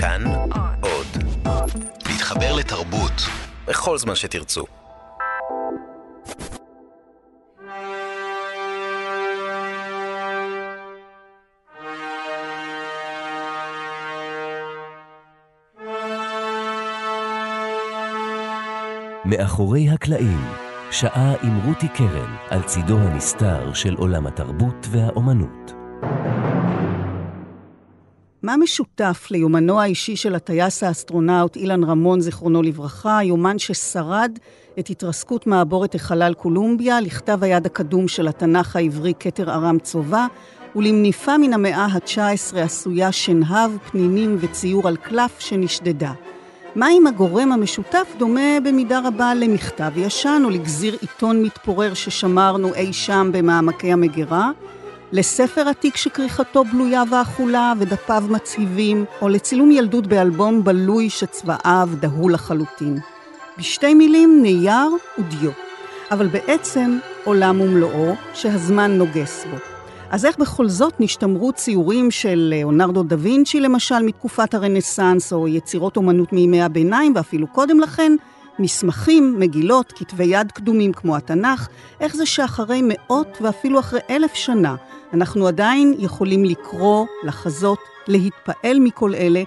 [0.00, 0.24] כאן
[0.80, 1.06] עוד.
[2.08, 3.12] להתחבר לתרבות
[3.66, 4.64] בכל זמן שתרצו.
[19.24, 20.40] מאחורי הקלעים,
[20.90, 25.72] שעה עם רותי קרן על צידו הנסתר של עולם התרבות והאומנות.
[28.48, 34.38] מה משותף ליומנו האישי של הטייס האסטרונאוט אילן רמון, זיכרונו לברכה, יומן ששרד
[34.78, 40.26] את התרסקות מעבורת החלל קולומביה, לכתב היד הקדום של התנ"ך העברי כתר ארם צובה,
[40.76, 46.12] ולמניפה מן המאה ה-19 עשויה שנהב, פנינים וציור על קלף שנשדדה.
[46.74, 52.92] מה אם הגורם המשותף דומה במידה רבה למכתב ישן או לגזיר עיתון מתפורר ששמרנו אי
[52.92, 54.50] שם במעמקי המגירה?
[55.12, 62.98] לספר עתיק שכריכתו בלויה ואכולה ודפיו מצהיבים, או לצילום ילדות באלבום בלוי שצבעיו דהו לחלוטין.
[63.58, 65.50] בשתי מילים, נייר ודיו.
[66.10, 69.56] אבל בעצם עולם ומלואו שהזמן נוגס בו.
[70.10, 75.96] אז איך בכל זאת נשתמרו ציורים של ליאונרדו דה וינצ'י למשל מתקופת הרנסאנס, או יצירות
[75.96, 78.12] אומנות מימי הביניים ואפילו קודם לכן,
[78.58, 81.68] מסמכים, מגילות, כתבי יד קדומים כמו התנ"ך,
[82.00, 84.74] איך זה שאחרי מאות ואפילו אחרי אלף שנה,
[85.12, 87.78] אנחנו עדיין יכולים לקרוא, לחזות,
[88.08, 89.42] להתפעל מכל אלה,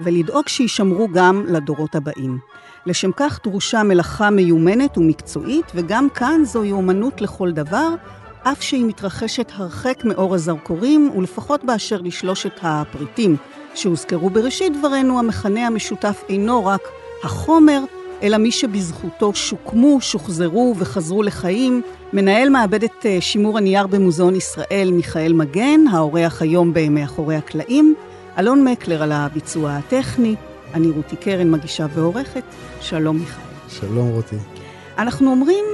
[0.00, 2.38] ולדאוג שישמרו גם לדורות הבאים.
[2.86, 7.94] לשם כך דרושה מלאכה מיומנת ומקצועית, וגם כאן זוהי אומנות לכל דבר,
[8.42, 13.36] אף שהיא מתרחשת הרחק מאור הזרקורים, ולפחות באשר לשלושת הפריטים
[13.74, 16.80] שהוזכרו בראשית דברנו, המכנה המשותף אינו רק
[17.24, 17.80] החומר,
[18.22, 21.82] אלא מי שבזכותו שוקמו, שוחזרו וחזרו לחיים.
[22.12, 27.94] מנהל מעבדת אה, שימור הנייר במוזיאון ישראל, מיכאל מגן, האורח היום ב"מאחורי הקלעים",
[28.38, 30.34] אלון מקלר על הביצוע הטכני,
[30.74, 32.42] אני רותי קרן, מגישה ועורכת.
[32.80, 33.42] שלום מיכאל.
[33.68, 34.36] שלום רותי.
[34.98, 35.64] אנחנו אומרים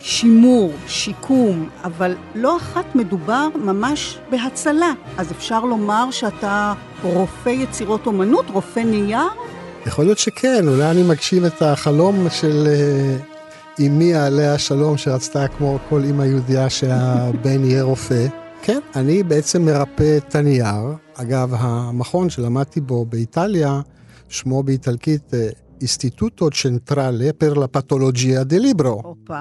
[0.00, 4.92] שימור, שיקום, אבל לא אחת מדובר ממש בהצלה.
[5.18, 9.28] אז אפשר לומר שאתה רופא יצירות אומנות, רופא נייר?
[9.86, 15.78] יכול להיות שכן, אולי אני מגשים את החלום של uh, אמי עליה שלום, שרצתה כמו
[15.88, 18.26] כל אמא יהודייה שהבן יהיה רופא.
[18.62, 20.94] כן, אני בעצם מרפא את הנייר.
[21.14, 23.80] אגב, המכון שלמדתי בו באיטליה,
[24.28, 25.30] שמו באיטלקית
[25.80, 29.02] איסטיטוטו צ'נטרלה פר לפתולוגיה דה ליברו.
[29.04, 29.40] הופה.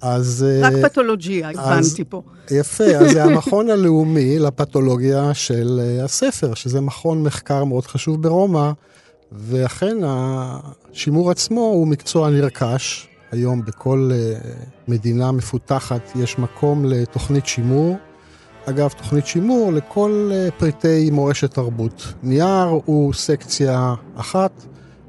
[0.00, 0.46] אז...
[0.62, 2.22] רק פתולוגיה, הבנתי פה.
[2.50, 8.70] יפה, אז זה המכון הלאומי לפתולוגיה של הספר, שזה מכון מחקר מאוד חשוב ברומא,
[9.32, 13.08] ואכן השימור עצמו הוא מקצוע נרכש.
[13.30, 14.10] היום בכל
[14.88, 17.96] מדינה מפותחת יש מקום לתוכנית שימור.
[18.66, 22.14] אגב, תוכנית שימור לכל פריטי מורשת תרבות.
[22.22, 24.66] נייר הוא סקציה אחת,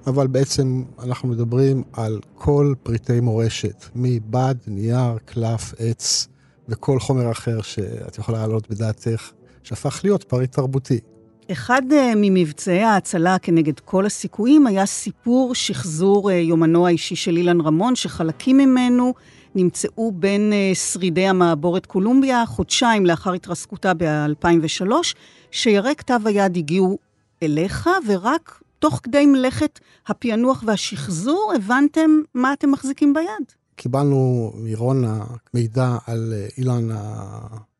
[0.07, 6.27] אבל בעצם אנחנו מדברים על כל פריטי מורשת, מבד, נייר, קלף, עץ
[6.69, 9.31] וכל חומר אחר שאת יכולה להעלות בדעתך,
[9.63, 10.99] שהפך להיות פריט תרבותי.
[11.51, 11.81] אחד
[12.15, 19.13] ממבצעי ההצלה כנגד כל הסיכויים היה סיפור שחזור יומנו האישי של אילן רמון, שחלקים ממנו
[19.55, 24.91] נמצאו בין שרידי המעבורת קולומביה, חודשיים לאחר התרסקותה ב-2003,
[25.51, 26.97] שירי כתב היד הגיעו
[27.43, 33.51] אליך, ורק תוך כדי מלאכת הפענוח והשחזור, הבנתם מה אתם מחזיקים ביד.
[33.75, 35.23] קיבלנו מרונה
[35.53, 36.87] מידע על אילן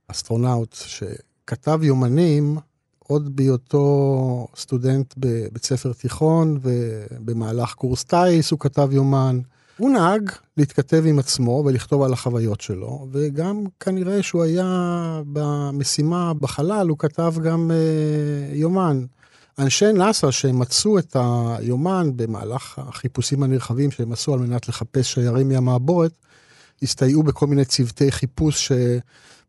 [0.10, 2.58] האסטרונאוט, שכתב יומנים
[3.08, 9.40] עוד בהיותו סטודנט בבית ספר תיכון, ובמהלך קורס טיס הוא כתב יומן.
[9.78, 16.88] הוא נהג להתכתב עם עצמו ולכתוב על החוויות שלו, וגם כנראה שהוא היה במשימה בחלל,
[16.90, 19.06] הוא כתב גם אה, יומן.
[19.60, 26.12] אנשי נאס"א שמצאו את היומן במהלך החיפושים הנרחבים שהם עשו על מנת לחפש שיירים מהמעבורת,
[26.82, 28.72] הסתייעו בכל מיני צוותי חיפוש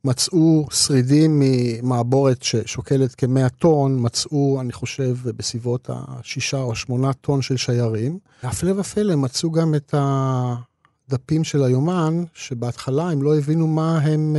[0.03, 7.57] שמצאו שרידים ממעבורת ששוקלת כמאה טון, מצאו, אני חושב, בסביבות השישה או שמונה טון של
[7.57, 8.19] שיירים.
[8.43, 14.37] הפלא ופלא, מצאו גם את הדפים של היומן, שבהתחלה הם לא הבינו מה הם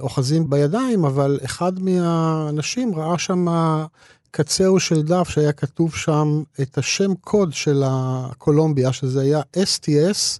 [0.00, 3.46] אוחזים בידיים, אבל אחד מהאנשים ראה שם
[4.30, 10.38] קצהו של דף שהיה כתוב שם את השם קוד של הקולומביה, שזה היה STS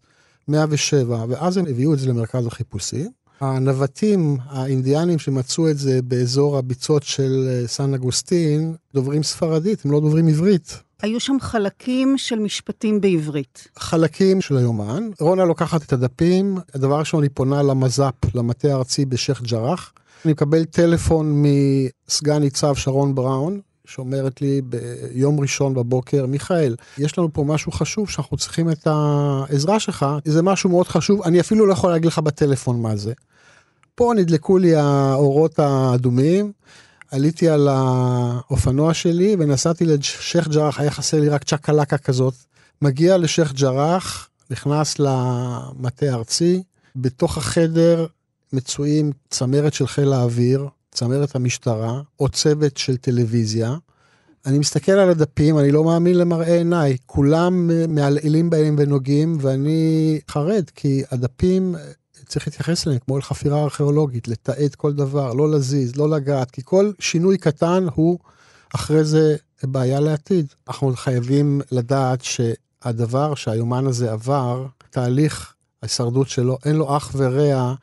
[0.48, 3.10] 107, ואז הם הביאו את זה למרכז החיפושים.
[3.40, 10.28] הנווטים האינדיאנים שמצאו את זה באזור הביצות של סן אגוסטין, דוברים ספרדית, הם לא דוברים
[10.28, 10.82] עברית.
[11.02, 13.68] היו שם חלקים של משפטים בעברית.
[13.76, 15.08] חלקים של היומן.
[15.20, 19.92] רונה לוקחת את הדפים, הדבר ראשון היא פונה למז"פ, למטה הארצי בשייח' ג'ראח.
[20.24, 27.32] אני מקבל טלפון מסגן ניצב שרון בראון, שאומרת לי ביום ראשון בבוקר, מיכאל, יש לנו
[27.32, 31.72] פה משהו חשוב שאנחנו צריכים את העזרה שלך, זה משהו מאוד חשוב, אני אפילו לא
[31.72, 33.12] יכול להגיד לך בטלפון מה זה.
[33.98, 36.52] פה נדלקו לי האורות האדומים,
[37.10, 42.34] עליתי על האופנוע שלי ונסעתי לשייח' ג'ראח, היה חסר לי רק צ'קלקה כזאת.
[42.82, 46.62] מגיע לשייח' ג'ראח, נכנס למטה הארצי,
[46.96, 48.06] בתוך החדר
[48.52, 53.76] מצויים צמרת של חיל האוויר, צמרת המשטרה, או צוות של טלוויזיה.
[54.46, 56.96] אני מסתכל על הדפים, אני לא מאמין למראה עיניי.
[57.06, 61.74] כולם מעלעלים בהם ונוגעים, ואני חרד, כי הדפים,
[62.28, 66.62] צריך להתייחס אליהם כמו אל חפירה ארכיאולוגית, לתעד כל דבר, לא לזיז, לא לגעת, כי
[66.64, 68.18] כל שינוי קטן הוא
[68.74, 70.46] אחרי זה בעיה לעתיד.
[70.68, 77.74] אנחנו חייבים לדעת שהדבר שהיומן הזה עבר, תהליך ההישרדות שלו, אין לו אח ורע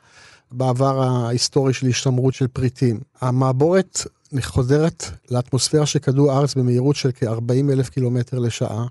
[0.52, 3.00] בעבר ההיסטורי של השתמרות של פריטים.
[3.20, 4.06] המעבורת
[4.40, 8.86] חוזרת לאטמוספירה של כדור הארץ במהירות של כ-40 אלף קילומטר לשעה.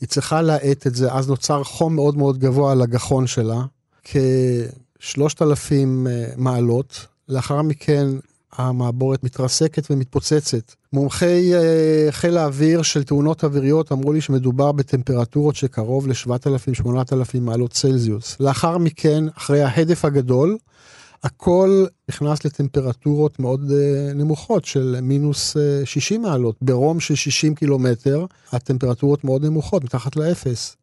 [0.00, 3.62] היא צריכה להאט את זה, אז נוצר חום מאוד מאוד גבוה על הגחון שלה,
[4.04, 5.72] כ-3,000
[6.06, 7.06] אה, מעלות.
[7.28, 8.06] לאחר מכן
[8.52, 10.72] המעבורת מתרסקת ומתפוצצת.
[10.92, 18.36] מומחי uh, חיל האוויר של תאונות אוויריות אמרו לי שמדובר בטמפרטורות שקרוב ל-7,000-8,000 מעלות צלזיוס.
[18.40, 20.56] לאחר מכן, אחרי ההדף הגדול,
[21.24, 26.56] הכל נכנס לטמפרטורות מאוד uh, נמוכות של מינוס uh, 60 מעלות.
[26.62, 30.76] ברום של 60 קילומטר, הטמפרטורות מאוד נמוכות, מתחת לאפס.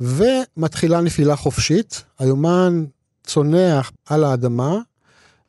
[0.00, 2.84] ומתחילה נפילה חופשית, היומן
[3.26, 4.78] צונח על האדמה,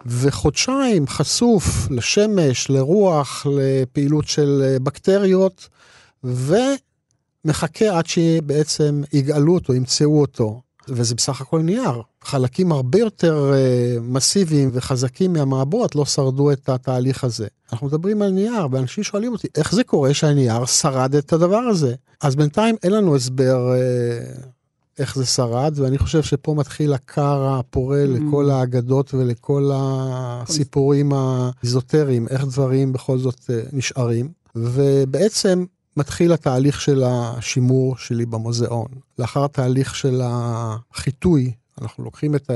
[0.06, 5.69] וחודשיים חשוף לשמש, לרוח, לפעילות של אה, בקטריות,
[6.24, 10.62] ומחכה עד שבעצם יגאלו אותו, ימצאו אותו.
[10.89, 12.01] וזה בסך הכל נייר.
[12.21, 17.47] חלקים הרבה יותר uh, מסיביים וחזקים מהמעבורת לא שרדו את התהליך הזה.
[17.72, 21.96] אנחנו מדברים על נייר, ואנשים שואלים אותי, איך זה קורה שהנייר שרד את הדבר הזה?
[22.22, 24.46] אז בינתיים אין לנו הסבר uh,
[25.00, 28.08] איך זה שרד, ואני חושב שפה מתחיל הכר הפורה mm.
[28.08, 34.30] לכל האגדות ולכל הסיפורים האיזוטריים, איך דברים בכל זאת אה, נשארים.
[34.56, 35.66] ובעצם
[35.98, 38.88] מתחיל התהליך של השימור שלי במוזיאון.
[39.20, 42.51] לאחר התהליך של החיטוי, אנחנו לוקחים את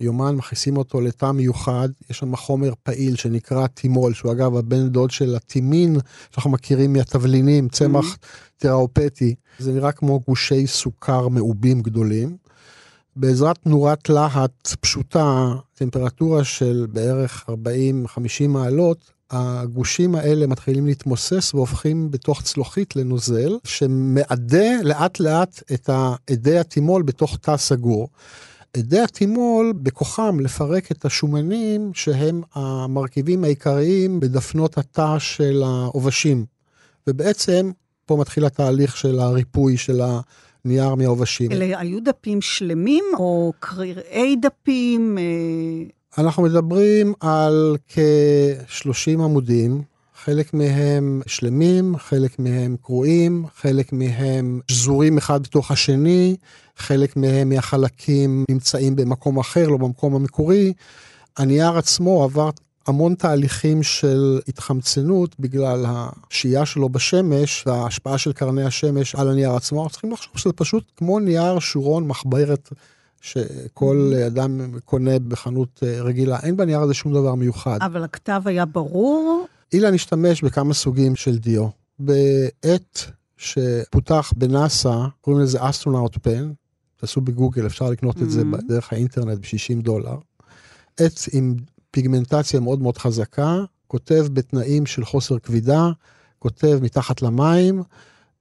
[0.00, 5.10] היומן, מכניסים אותו לתא מיוחד, יש שם חומר פעיל שנקרא טימול, שהוא אגב הבן דוד
[5.10, 5.96] של הטימין,
[6.30, 8.26] שאנחנו מכירים מהתבלינים, צמח mm-hmm.
[8.56, 9.34] תראופטי.
[9.58, 12.36] זה נראה כמו גושי סוכר מעובים גדולים.
[13.16, 22.42] בעזרת נורת להט פשוטה, טמפרטורה של בערך 40-50 מעלות, הגושים האלה מתחילים להתמוסס והופכים בתוך
[22.42, 25.90] צלוחית לנוזל, שמעדה לאט לאט את
[26.32, 28.08] אדי הטימול בתוך תא סגור.
[28.78, 36.44] אדי הטימול בכוחם לפרק את השומנים שהם המרכיבים העיקריים בדפנות התא של העובשים.
[37.06, 37.70] ובעצם
[38.06, 40.00] פה מתחיל התהליך של הריפוי של
[40.64, 41.52] הנייר מהעובשים.
[41.52, 45.18] אלה היו דפים שלמים או קרירי דפים?
[45.18, 46.22] אה?
[46.22, 49.82] אנחנו מדברים על כ-30 עמודים,
[50.24, 56.36] חלק מהם שלמים, חלק מהם קרועים, חלק מהם שזורים אחד בתוך השני,
[56.76, 60.72] חלק מהם מהחלקים נמצאים במקום אחר, לא במקום המקורי.
[61.36, 62.50] הנייר עצמו עבר
[62.86, 69.78] המון תהליכים של התחמצנות בגלל השהייה שלו בשמש וההשפעה של קרני השמש על הנייר עצמו.
[69.78, 72.68] אנחנו צריכים לחשוב שזה פשוט כמו נייר שורות מחברת
[73.20, 76.38] שכל אדם קונה בחנות אה, רגילה.
[76.42, 77.78] אין בנייר הזה שום דבר מיוחד.
[77.82, 79.46] אבל הכתב היה ברור?
[79.72, 81.68] אילן השתמש בכמה סוגים של דיו.
[81.98, 86.52] בעת שפותח בנאס"א, קוראים לזה astronaut pen,
[86.96, 88.22] תעשו בגוגל, אפשר לקנות mm-hmm.
[88.22, 88.68] את זה mm-hmm.
[88.68, 90.16] דרך האינטרנט ב-60 דולר.
[91.00, 91.54] עץ עם
[91.90, 95.90] פיגמנטציה מאוד מאוד חזקה, כותב בתנאים של חוסר כבידה,
[96.38, 97.82] כותב מתחת למים,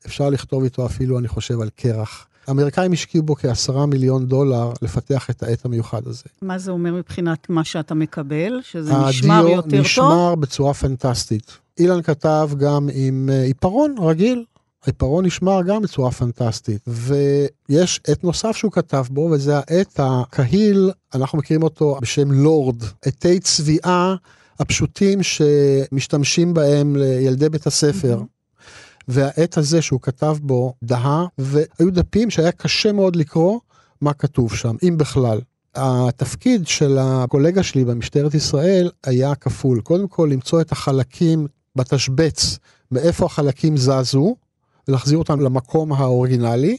[0.05, 2.27] אפשר לכתוב איתו אפילו, אני חושב, על קרח.
[2.51, 6.23] האמריקאים השקיעו בו כעשרה מיליון דולר לפתח את העט המיוחד הזה.
[6.41, 8.59] מה זה אומר מבחינת מה שאתה מקבל?
[8.63, 9.67] שזה נשמר יותר טוב?
[9.67, 11.51] הדיו נשמר בצורה פנטסטית.
[11.79, 14.45] אילן כתב גם עם אה, עיפרון רגיל,
[14.83, 16.81] העיפרון נשמר גם בצורה פנטסטית.
[16.87, 23.39] ויש עט נוסף שהוא כתב בו, וזה העט הקהיל, אנחנו מכירים אותו בשם לורד, עטי
[23.39, 24.15] צביעה
[24.59, 28.19] הפשוטים שמשתמשים בהם לילדי בית הספר.
[28.19, 28.40] Mm-hmm.
[29.07, 33.59] והעט הזה שהוא כתב בו דהה, והיו דפים שהיה קשה מאוד לקרוא
[34.01, 35.39] מה כתוב שם, אם בכלל.
[35.75, 39.81] התפקיד של הקולגה שלי במשטרת ישראל היה כפול.
[39.81, 42.57] קודם כל למצוא את החלקים בתשבץ,
[42.91, 44.35] מאיפה החלקים זזו,
[44.87, 46.77] ולהחזיר אותם למקום האוריגינלי.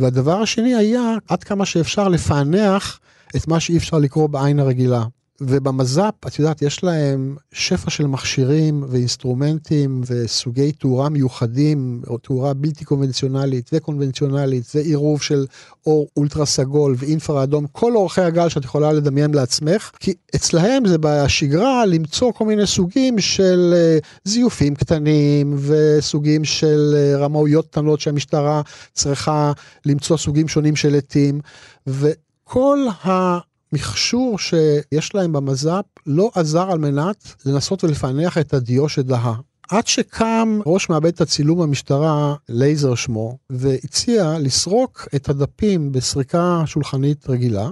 [0.00, 3.00] והדבר השני היה עד כמה שאפשר לפענח
[3.36, 5.04] את מה שאי אפשר לקרוא בעין הרגילה.
[5.40, 12.84] ובמז"פ, את יודעת, יש להם שפע של מכשירים ואינסטרומנטים וסוגי תאורה מיוחדים, או תאורה בלתי
[12.84, 15.46] קונבנציונלית וקונבנציונלית, ועירוב של
[15.86, 20.96] אור אולטרה סגול ואינפרה אדום, כל אורכי הגל שאת יכולה לדמיין לעצמך, כי אצלהם זה
[21.00, 28.62] בשגרה למצוא כל מיני סוגים של אה, זיופים קטנים וסוגים של אה, רמאויות קטנות שהמשטרה
[28.92, 29.52] צריכה
[29.86, 31.40] למצוא סוגים שונים של עטים,
[31.86, 33.38] וכל ה...
[33.74, 39.34] המכשור שיש להם במז"פ לא עזר על מנת לנסות ולפענח את הדיו שדהה.
[39.68, 47.70] עד שקם ראש מעבד הצילום במשטרה, לייזר שמו, והציע לסרוק את הדפים בסריקה שולחנית רגילה.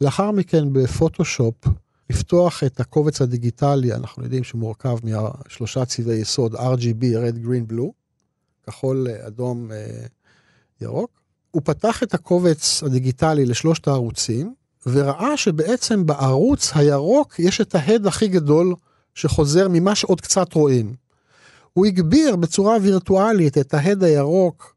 [0.00, 1.54] לאחר מכן בפוטושופ
[2.10, 7.92] לפתוח את הקובץ הדיגיטלי, אנחנו יודעים שהוא מורכב משלושה צבעי יסוד, RGB, red, green, blue,
[8.66, 10.06] כחול, אדום, אה,
[10.80, 11.10] ירוק.
[11.50, 14.54] הוא פתח את הקובץ הדיגיטלי לשלושת הערוצים,
[14.86, 18.74] וראה שבעצם בערוץ הירוק יש את ההד הכי גדול
[19.14, 20.94] שחוזר ממה שעוד קצת רואים.
[21.72, 24.74] הוא הגביר בצורה וירטואלית את ההד הירוק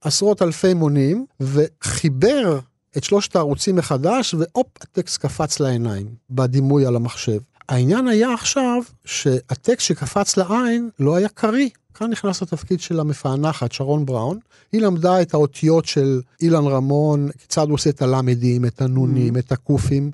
[0.00, 2.58] עשרות אלפי מונים, וחיבר
[2.96, 7.38] את שלושת הערוצים מחדש, והופ, הטקסט קפץ לעיניים, בדימוי על המחשב.
[7.68, 11.68] העניין היה עכשיו שהטקסט שקפץ לעין לא היה קריא.
[11.98, 14.38] כאן נכנס לתפקיד של המפענחת, שרון בראון.
[14.72, 19.38] היא למדה את האותיות של אילן רמון, כיצד הוא עושה את הלמדים, את הנונים, mm.
[19.38, 20.10] את הקופים.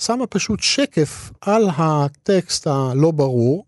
[0.00, 3.64] שמה פשוט שקף על הטקסט הלא ברור,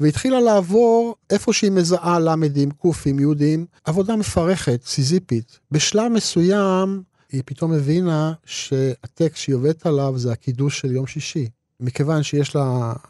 [0.00, 5.58] והתחילה לעבור איפה שהיא מזהה למדים, קופים, יהודים, עבודה מפרכת, סיזיפית.
[5.70, 11.48] בשלב מסוים היא פתאום הבינה שהטקסט שהיא עובדת עליו זה הקידוש של יום שישי.
[11.82, 12.56] מכיוון שיש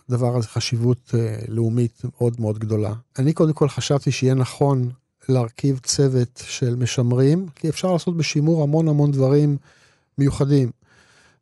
[0.09, 2.93] לדבר הזה חשיבות אה, לאומית מאוד מאוד גדולה.
[3.19, 4.91] אני קודם כל חשבתי שיהיה נכון
[5.29, 9.57] להרכיב צוות של משמרים, כי אפשר לעשות בשימור המון המון דברים
[10.19, 10.71] מיוחדים.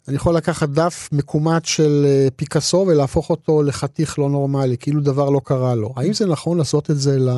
[0.09, 5.31] אני יכול לקחת דף מקומט של אה, פיקאסו ולהפוך אותו לחתיך לא נורמלי, כאילו דבר
[5.31, 5.93] לא קרה לו.
[5.97, 7.31] האם זה נכון לעשות את זה ל...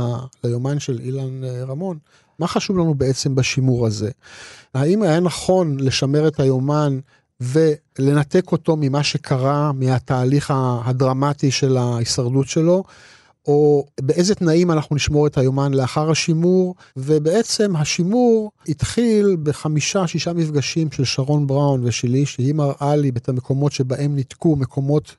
[0.45, 1.99] ליומן של אילן אה, רמון?
[2.39, 4.11] מה חשוב לנו בעצם בשימור הזה?
[4.75, 6.99] האם היה נכון לשמר את היומן
[7.43, 10.53] ולנתק אותו ממה שקרה, מהתהליך
[10.85, 12.85] הדרמטי של ההישרדות שלו,
[13.47, 20.91] או באיזה תנאים אנחנו נשמור את היומן לאחר השימור, ובעצם השימור התחיל בחמישה, שישה מפגשים
[20.91, 25.17] של שרון בראון ושלי, שהיא מראה לי את המקומות שבהם ניתקו מקומות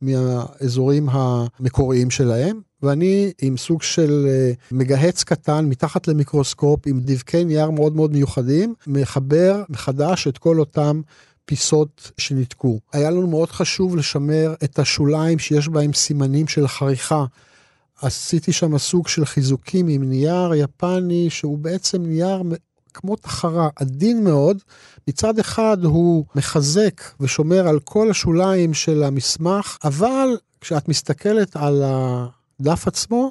[0.00, 7.70] מהאזורים המקוריים שלהם, ואני עם סוג של אה, מגהץ קטן מתחת למיקרוסקופ עם דבקי נייר
[7.70, 11.00] מאוד מאוד מיוחדים, מחבר מחדש את כל אותם
[11.44, 12.80] פיסות שניתקו.
[12.92, 17.24] היה לנו מאוד חשוב לשמר את השוליים שיש בהם סימנים של חריכה.
[18.02, 22.42] עשיתי שם סוג של חיזוקים עם נייר יפני שהוא בעצם נייר
[22.94, 24.58] כמו תחרה, עדין מאוד.
[25.08, 30.28] מצד אחד הוא מחזק ושומר על כל השוליים של המסמך, אבל
[30.60, 33.30] כשאת מסתכלת על הדף עצמו,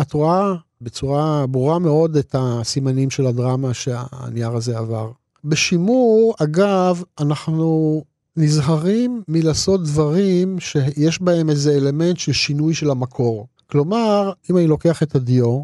[0.00, 5.10] את רואה בצורה ברורה מאוד את הסימנים של הדרמה שהנייר הזה עבר.
[5.44, 8.02] בשימור, אגב, אנחנו
[8.36, 13.46] נזהרים מלעשות דברים שיש בהם איזה אלמנט של שינוי של המקור.
[13.70, 15.62] כלומר, אם אני לוקח את הדיו,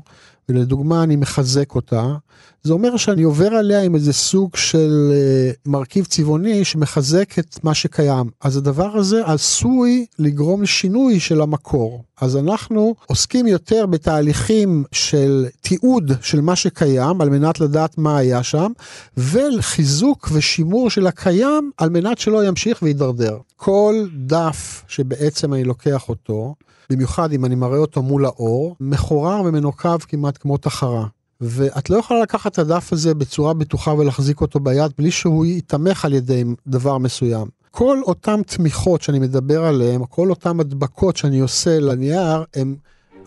[0.49, 2.15] ולדוגמה אני מחזק אותה,
[2.63, 7.75] זה אומר שאני עובר עליה עם איזה סוג של uh, מרכיב צבעוני שמחזק את מה
[7.75, 8.31] שקיים.
[8.41, 12.05] אז הדבר הזה עשוי לגרום לשינוי של המקור.
[12.21, 18.43] אז אנחנו עוסקים יותר בתהליכים של תיעוד של מה שקיים על מנת לדעת מה היה
[18.43, 18.73] שם,
[19.17, 23.39] וחיזוק ושימור של הקיים על מנת שלא ימשיך וידרדר.
[23.57, 23.95] כל
[24.27, 26.55] דף שבעצם אני לוקח אותו,
[26.91, 31.07] במיוחד אם אני מראה אותו מול האור, מחורר ומנוקב כמעט כמו תחרה.
[31.41, 36.05] ואת לא יכולה לקחת את הדף הזה בצורה בטוחה ולהחזיק אותו ביד בלי שהוא ייתמך
[36.05, 37.47] על ידי דבר מסוים.
[37.71, 42.75] כל אותן תמיכות שאני מדבר עליהן, כל אותן הדבקות שאני עושה לנייר, הן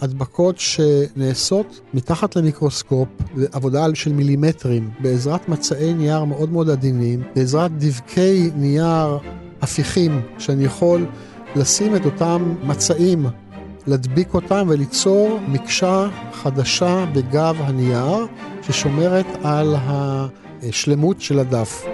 [0.01, 3.07] הדבקות שנעשות מתחת למיקרוסקופ,
[3.51, 9.17] עבודה של מילימטרים, בעזרת מצעי נייר מאוד מאוד עדינים, בעזרת דבקי נייר
[9.61, 11.05] הפיכים, שאני יכול
[11.55, 13.25] לשים את אותם מצעים
[13.87, 18.27] להדביק אותם וליצור מקשה חדשה בגב הנייר
[18.61, 21.85] ששומרת על השלמות של הדף.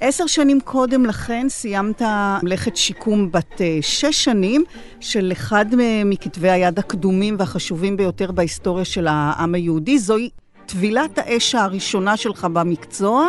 [0.00, 2.02] עשר שנים קודם לכן סיימת
[2.42, 4.64] מלאכת שיקום בת אה, שש שנים
[5.00, 5.66] של אחד
[6.04, 9.98] מכתבי היד הקדומים והחשובים ביותר בהיסטוריה של העם היהודי.
[9.98, 10.30] זוהי
[10.66, 13.28] טבילת האש הראשונה שלך במקצוע,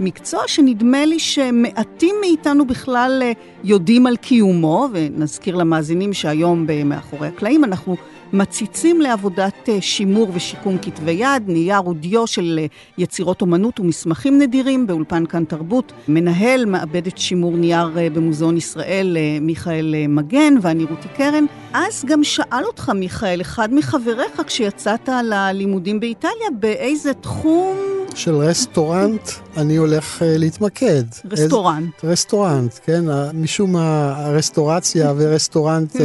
[0.00, 3.32] מקצוע שנדמה לי שמעטים מאיתנו בכלל אה,
[3.64, 7.96] יודעים על קיומו, ונזכיר למאזינים שהיום מאחורי הקלעים אנחנו
[8.32, 12.66] מציצים לעבודת אה, שימור ושיקום כתבי יד, נייר ודיו של אה,
[12.98, 20.54] יצירות אומנות ומסמכים נדירים באולפן כאן תרבות, מנהל מעבדת שימור נייר במוזיאון ישראל, מיכאל מגן,
[20.62, 21.44] ואני רותי קרן.
[21.72, 27.76] אז גם שאל אותך, מיכאל, אחד מחבריך כשיצאת ללימודים באיטליה, באיזה תחום...
[28.14, 31.02] של restaurant אני הולך uh, להתמקד.
[31.30, 31.94] restaurant.
[32.02, 33.04] איזה, restaurant, כן,
[33.34, 35.98] משום מה הרסטורציה ו restaurant uh,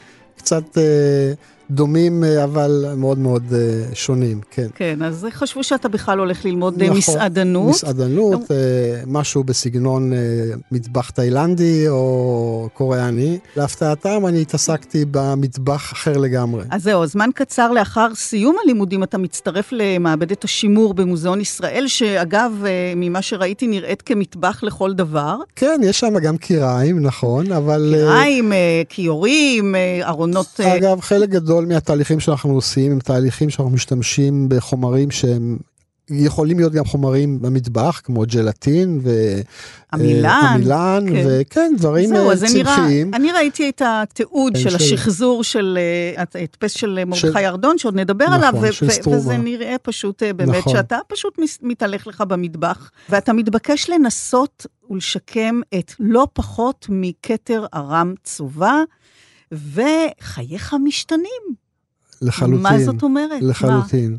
[0.38, 0.78] קצת...
[1.70, 4.66] דומים אה, אבל מאוד מאוד אה, שונים, כן.
[4.74, 7.70] כן, אז חשבו שאתה בכלל הולך ללמוד אה, נכון, מסעדנות.
[7.70, 8.40] מסעדנות,
[9.06, 10.12] משהו בסגנון
[10.72, 13.38] מטבח תאילנדי או קוריאני.
[13.56, 16.64] להפתעתם אני התעסקתי במטבח אחר לגמרי.
[16.70, 22.52] אז זהו, זמן קצר לאחר סיום הלימודים אתה מצטרף למעבדת השימור במוזיאון ישראל, שאגב,
[22.96, 25.36] ממה שראיתי נראית כמטבח לכל דבר.
[25.56, 27.94] כן, יש שם גם קיריים, נכון, אבל...
[27.96, 28.52] קיריים,
[28.88, 30.60] כיורים, ארונות...
[30.60, 31.59] אגב, חלק גדול...
[31.60, 35.58] גדול מהתהליכים שאנחנו עושים הם תהליכים שאנחנו משתמשים בחומרים שהם
[36.10, 39.00] יכולים להיות גם חומרים במטבח, כמו ג'לטין
[39.92, 41.24] ועמילן, אה, כן.
[41.26, 43.14] וכן, דברים זהו, צמחיים.
[43.14, 48.24] אני ראיתי את התיעוד של, של השחזור של אה, ההדפס של מרדכי ירדון, שעוד נדבר
[48.24, 50.72] נכון, עליו, ו- וזה נראה פשוט אה, באמת נכון.
[50.72, 58.82] שאתה פשוט מתהלך לך במטבח, ואתה מתבקש לנסות ולשקם את לא פחות מכתר ארם צובה.
[59.52, 61.42] וחייך משתנים.
[62.22, 62.62] לחלוטין.
[62.62, 63.42] מה זאת אומרת?
[63.42, 64.12] לחלוטין.
[64.12, 64.18] מה?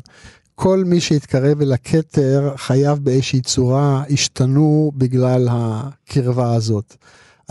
[0.54, 6.96] כל מי שהתקרב אל הכתר, חייו באיזושהי צורה השתנו בגלל הקרבה הזאת.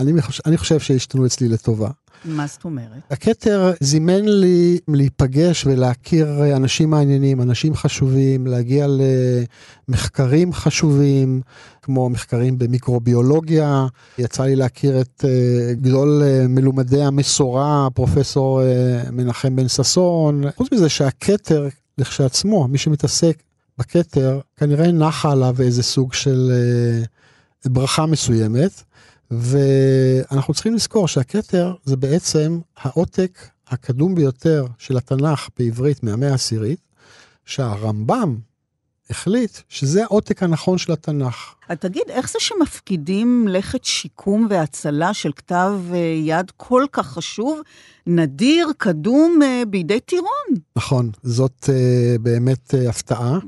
[0.00, 1.90] אני חושב, אני חושב שהשתנו אצלי לטובה.
[2.24, 3.02] מה זאת אומרת?
[3.10, 8.86] הכתר זימן לי להיפגש ולהכיר אנשים מעניינים, אנשים חשובים, להגיע
[9.88, 11.40] למחקרים חשובים,
[11.82, 13.86] כמו מחקרים במיקרוביולוגיה.
[14.18, 20.42] יצא לי להכיר את uh, גדול uh, מלומדי המסורה, פרופסור uh, מנחם בן ששון.
[20.56, 21.68] חוץ מזה שהכתר
[21.98, 23.42] לכשעצמו, מי שמתעסק
[23.78, 26.52] בכתר, כנראה נחה עליו איזה סוג של
[27.66, 28.82] ברכה מסוימת.
[29.38, 36.80] ואנחנו צריכים לזכור שהכתר זה בעצם העותק הקדום ביותר של התנ"ך בעברית מהמאה העשירית,
[37.44, 38.36] שהרמב"ם
[39.10, 41.54] החליט שזה העותק הנכון של התנ"ך.
[41.80, 47.60] תגיד, איך זה שמפקידים לכת שיקום והצלה של כתב אה, יד כל כך חשוב,
[48.06, 50.60] נדיר, קדום, אה, בידי טירון?
[50.76, 53.38] נכון, זאת uh, באמת הפתעה.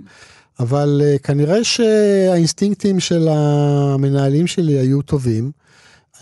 [0.61, 5.51] אבל uh, כנראה שהאינסטינקטים של המנהלים שלי היו טובים.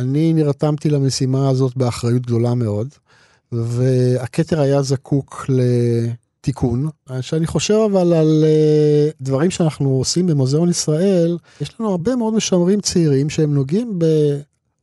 [0.01, 2.89] אני נרתמתי למשימה הזאת באחריות גדולה מאוד,
[3.53, 6.89] והכתר היה זקוק לתיקון.
[7.21, 12.81] כשאני חושב אבל על אה, דברים שאנחנו עושים במוזיאון ישראל, יש לנו הרבה מאוד משמרים
[12.81, 13.99] צעירים שהם נוגעים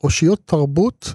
[0.01, 1.13] באושיות תרבות.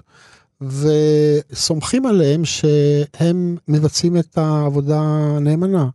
[0.61, 5.01] וסומכים עליהם שהם מבצעים את העבודה
[5.41, 5.87] נאמנה.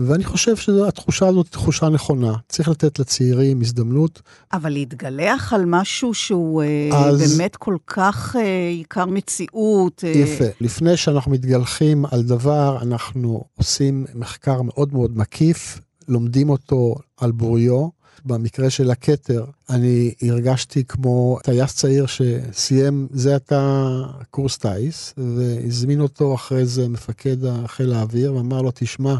[0.00, 2.32] ואני חושב שהתחושה הזאת היא תחושה נכונה.
[2.48, 4.22] צריך לתת לצעירים הזדמנות.
[4.52, 7.38] אבל להתגלח על משהו שהוא אה, אז...
[7.38, 10.04] באמת כל כך אה, עיקר מציאות.
[10.04, 10.08] אה...
[10.08, 10.44] יפה.
[10.60, 17.98] לפני שאנחנו מתגלחים על דבר, אנחנו עושים מחקר מאוד מאוד מקיף, לומדים אותו על בוריו.
[18.24, 23.88] במקרה של הכתר, אני הרגשתי כמו טייס צעיר שסיים זה עתה
[24.30, 29.14] קורס טיס, והזמין אותו אחרי זה מפקד חיל האוויר, ואמר לו, תשמע,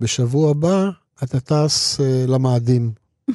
[0.00, 0.90] בשבוע הבא
[1.22, 2.92] אתה טס uh, למאדים.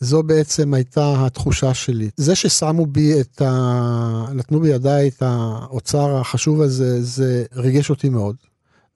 [0.00, 2.10] זו בעצם הייתה התחושה שלי.
[2.16, 4.26] זה ששמו בי את ה...
[4.34, 8.36] נתנו בידיי את האוצר החשוב הזה, זה ריגש אותי מאוד.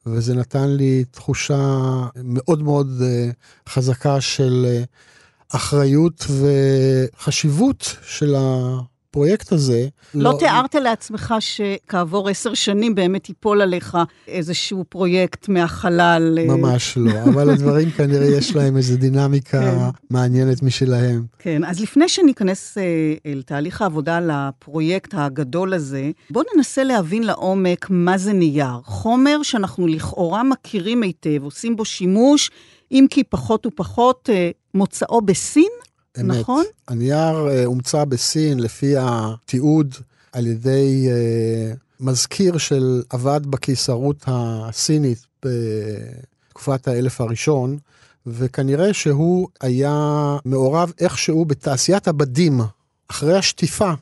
[0.07, 1.79] וזה נתן לי תחושה
[2.25, 8.79] מאוד מאוד uh, חזקה של uh, אחריות וחשיבות של ה...
[9.19, 9.89] הפרויקט הזה...
[10.15, 16.39] לא, לא תיארת לעצמך שכעבור עשר שנים באמת ייפול עליך איזשהו פרויקט מהחלל.
[16.39, 19.99] אה, ממש לא, אבל הדברים כנראה יש להם איזו דינמיקה כן.
[20.11, 21.27] מעניינת משלהם.
[21.39, 22.83] כן, אז לפני שניכנס אה,
[23.27, 28.81] אל תהליך העבודה על הפרויקט הגדול הזה, בואו ננסה להבין לעומק מה זה נייר.
[28.85, 32.51] חומר שאנחנו לכאורה מכירים היטב, עושים בו שימוש,
[32.93, 35.88] אם כי פחות ופחות אה, מוצאו בסין.
[36.21, 36.37] אמת.
[36.37, 36.65] נכון?
[36.89, 39.95] הנייר אה, הומצא בסין לפי התיעוד
[40.33, 47.79] על ידי uh, מזכיר של עבד בקיסרות הסינית בתקופת האלף הראשון,
[48.27, 52.61] וכנראה שהוא היה מעורב איכשהו בתעשיית הבדים
[53.09, 53.93] אחרי השטיפה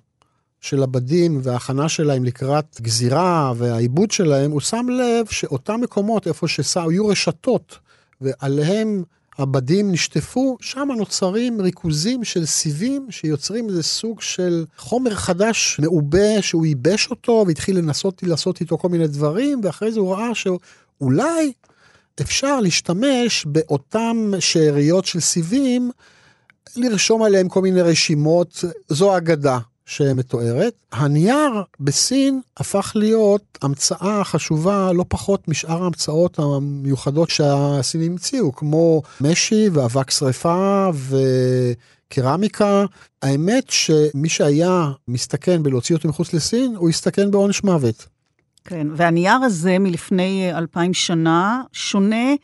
[0.60, 7.06] של הבדים וההכנה שלהם לקראת גזירה והעיבוד שלהם, הוא שם לב שאותם מקומות איפה שהיו
[7.06, 7.78] רשתות
[8.20, 9.02] ועליהם
[9.38, 16.66] הבדים נשטפו, שם נוצרים ריכוזים של סיבים שיוצרים איזה סוג של חומר חדש מעובה שהוא
[16.66, 21.52] ייבש אותו והתחיל לנסות לעשות איתו כל מיני דברים, ואחרי זה הוא ראה שאולי
[22.20, 25.90] אפשר להשתמש באותן שאריות של סיבים,
[26.76, 29.58] לרשום עליהם כל מיני רשימות, זו אגדה.
[29.86, 30.74] שמתוארת.
[30.92, 39.68] הנייר בסין הפך להיות המצאה חשובה לא פחות משאר ההמצאות המיוחדות שהסינים המציאו, כמו משי
[39.72, 40.88] ואבק שרפה
[42.08, 42.84] וקרמיקה.
[43.22, 48.06] האמת שמי שהיה מסתכן בלהוציא אותו מחוץ לסין, הוא הסתכן בעונש מוות.
[48.64, 52.34] כן, והנייר הזה מלפני אלפיים שנה שונה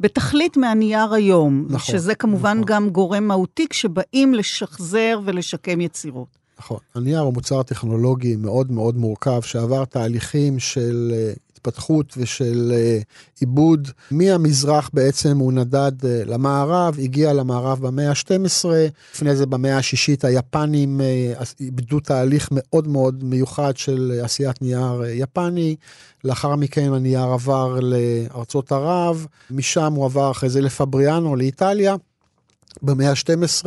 [0.00, 1.66] בתכלית מהנייר היום.
[1.68, 1.94] נכון.
[1.94, 2.64] שזה כמובן נכון.
[2.64, 6.41] גם גורם מהותי כשבאים לשחזר ולשקם יצירות.
[6.58, 6.78] נכון.
[6.94, 12.98] הנייר הוא מוצר טכנולוגי מאוד מאוד מורכב, שעבר תהליכים של אה, התפתחות ושל אה,
[13.40, 13.88] עיבוד.
[14.10, 18.64] מהמזרח בעצם הוא נדד אה, למערב, הגיע למערב במאה ה-12,
[19.14, 21.00] לפני זה במאה השישית היפנים
[21.60, 25.76] איבדו תהליך מאוד מאוד מיוחד של עשיית נייר יפני.
[26.24, 31.96] לאחר מכן הנייר עבר לארצות ערב, משם הוא עבר אחרי זה לפבריאנו, לאיטליה,
[32.82, 33.66] במאה ה-12,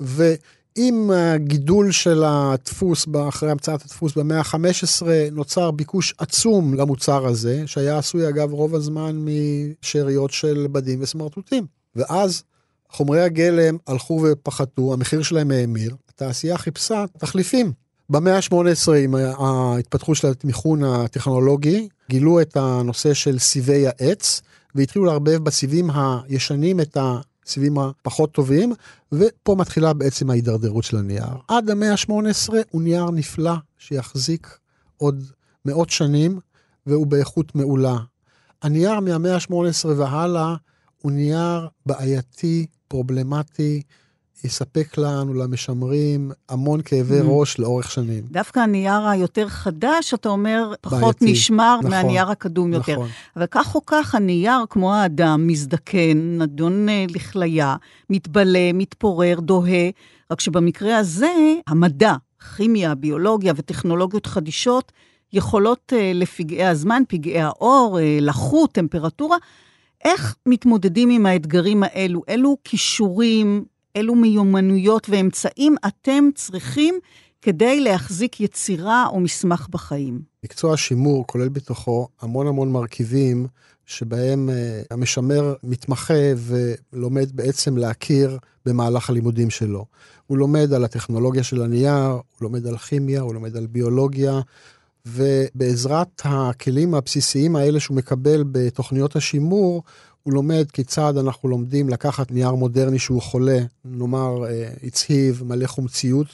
[0.00, 0.34] ו...
[0.76, 7.98] עם הגידול של הדפוס, אחרי המצאת הדפוס במאה ה-15, נוצר ביקוש עצום למוצר הזה, שהיה
[7.98, 11.66] עשוי אגב רוב הזמן משאריות של בדים וסמרטוטים.
[11.96, 12.42] ואז
[12.90, 17.72] חומרי הגלם הלכו ופחתו, המחיר שלהם האמיר, התעשייה חיפשה תחליפים.
[18.10, 24.42] במאה ה-18, עם ההתפתחות של התמיכון הטכנולוגי, גילו את הנושא של סיבי העץ,
[24.74, 27.20] והתחילו לערבב בסיבים הישנים את ה...
[27.46, 28.72] סיבים הפחות טובים,
[29.12, 31.34] ופה מתחילה בעצם ההידרדרות של הנייר.
[31.48, 34.58] עד המאה ה-18 הוא נייר נפלא שיחזיק
[34.96, 35.24] עוד
[35.64, 36.38] מאות שנים,
[36.86, 37.96] והוא באיכות מעולה.
[38.62, 40.54] הנייר מהמאה ה-18 והלאה
[40.98, 43.82] הוא נייר בעייתי, פרובלמטי,
[44.44, 47.24] יספק לנו, למשמרים, המון כאבי mm.
[47.24, 48.24] ראש לאורך שנים.
[48.30, 51.32] דווקא הנייר היותר חדש, אתה אומר, פחות בעייתי.
[51.32, 52.92] נשמר נכון, מהנייר הקדום יותר.
[52.92, 53.08] נכון.
[53.36, 57.76] אבל כך או כך, הנייר, כמו האדם, מזדקן, נדון אה, לכליה,
[58.10, 59.90] מתבלה, מתפורר, דוהה,
[60.30, 61.32] רק שבמקרה הזה,
[61.66, 62.14] המדע,
[62.56, 64.92] כימיה, ביולוגיה וטכנולוגיות חדישות,
[65.32, 69.36] יכולות אה, לפגעי הזמן, פגעי האור, אה, לחות, טמפרטורה.
[70.04, 72.22] איך מתמודדים עם האתגרים האלו?
[72.28, 76.98] אילו כישורים, אילו מיומנויות ואמצעים אתם צריכים
[77.42, 80.20] כדי להחזיק יצירה או מסמך בחיים?
[80.44, 83.46] מקצוע השימור כולל בתוכו המון המון מרכיבים
[83.86, 89.86] שבהם uh, המשמר מתמחה ולומד בעצם להכיר במהלך הלימודים שלו.
[90.26, 94.40] הוא לומד על הטכנולוגיה של הנייר, הוא לומד על כימיה, הוא לומד על ביולוגיה,
[95.06, 99.82] ובעזרת הכלים הבסיסיים האלה שהוא מקבל בתוכניות השימור,
[100.22, 106.26] הוא לומד כיצד אנחנו לומדים לקחת נייר מודרני שהוא חולה, נאמר אה, הצהיב, מלא חומציות,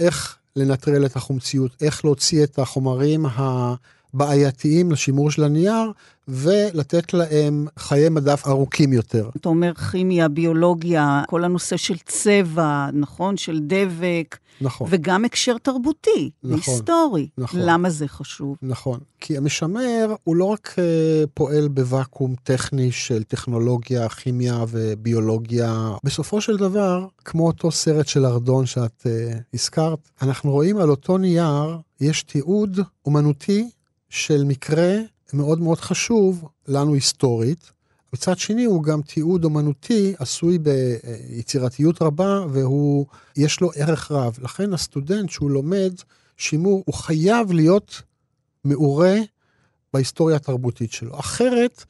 [0.00, 5.92] איך לנטרל את החומציות, איך להוציא את החומרים הבעייתיים לשימור של הנייר,
[6.28, 9.30] ולתת להם חיי מדף ארוכים יותר.
[9.36, 13.36] אתה אומר כימיה, ביולוגיה, כל הנושא של צבע, נכון?
[13.36, 14.36] של דבק.
[14.60, 14.88] נכון.
[14.90, 17.28] וגם הקשר תרבותי, נכון, היסטורי.
[17.38, 17.60] נכון.
[17.60, 18.56] למה זה חשוב?
[18.62, 19.00] נכון.
[19.20, 25.90] כי המשמר הוא לא רק uh, פועל בוואקום טכני של טכנולוגיה, כימיה וביולוגיה.
[26.04, 31.18] בסופו של דבר, כמו אותו סרט של ארדון שאת uh, הזכרת, אנחנו רואים על אותו
[31.18, 33.70] נייר, יש תיעוד אומנותי
[34.08, 34.94] של מקרה
[35.32, 37.72] מאוד מאוד חשוב לנו היסטורית.
[38.12, 44.38] מצד שני הוא גם תיעוד אומנותי עשוי ביצירתיות רבה והוא, יש לו ערך רב.
[44.42, 45.92] לכן הסטודנט שהוא לומד
[46.36, 48.02] שימור, הוא חייב להיות
[48.64, 49.16] מעורה
[49.94, 51.18] בהיסטוריה התרבותית שלו.
[51.18, 51.84] אחרת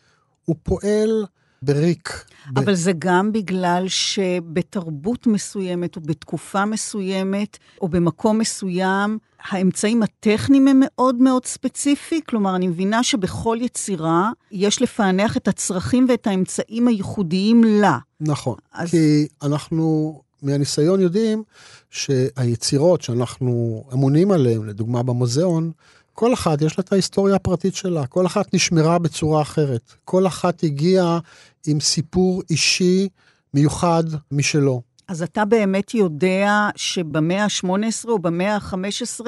[0.44, 1.26] הוא פועל
[1.62, 2.24] בריק.
[2.56, 2.76] אבל ב...
[2.76, 9.18] זה גם בגלל שבתרבות מסוימת, או בתקופה מסוימת, או במקום מסוים,
[9.50, 12.20] האמצעים הטכניים הם מאוד מאוד ספציפי.
[12.28, 17.98] כלומר, אני מבינה שבכל יצירה יש לפענח את הצרכים ואת האמצעים הייחודיים לה.
[18.20, 18.90] נכון, אז...
[18.90, 21.42] כי אנחנו מהניסיון יודעים
[21.90, 25.70] שהיצירות שאנחנו אמונים עליהן, לדוגמה במוזיאון,
[26.18, 30.64] כל אחת יש לה את ההיסטוריה הפרטית שלה, כל אחת נשמרה בצורה אחרת, כל אחת
[30.64, 31.18] הגיעה
[31.66, 33.08] עם סיפור אישי
[33.54, 34.82] מיוחד משלו.
[35.08, 39.26] אז אתה באמת יודע שבמאה ה-18 או במאה ה-15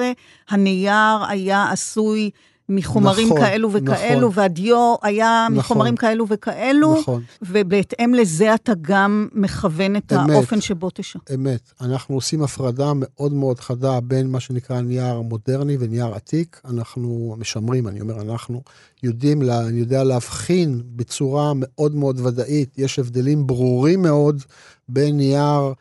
[0.49, 2.29] הנייר היה עשוי
[2.71, 4.41] מחומרים נכון, כאלו וכאלו, נכון.
[4.41, 5.57] והדיו היה נכון.
[5.57, 7.23] מחומרים כאלו וכאלו, נכון.
[7.41, 10.29] ובהתאם לזה אתה גם מכוון את אמת.
[10.29, 11.19] האופן שבו תשע.
[11.33, 11.71] אמת.
[11.81, 16.61] אנחנו עושים הפרדה מאוד מאוד חדה בין מה שנקרא נייר מודרני ונייר עתיק.
[16.65, 18.61] אנחנו משמרים, אני אומר אנחנו,
[19.03, 24.43] יודעים, לה, אני יודע להבחין בצורה מאוד מאוד ודאית, יש הבדלים ברורים מאוד
[24.89, 25.73] בין נייר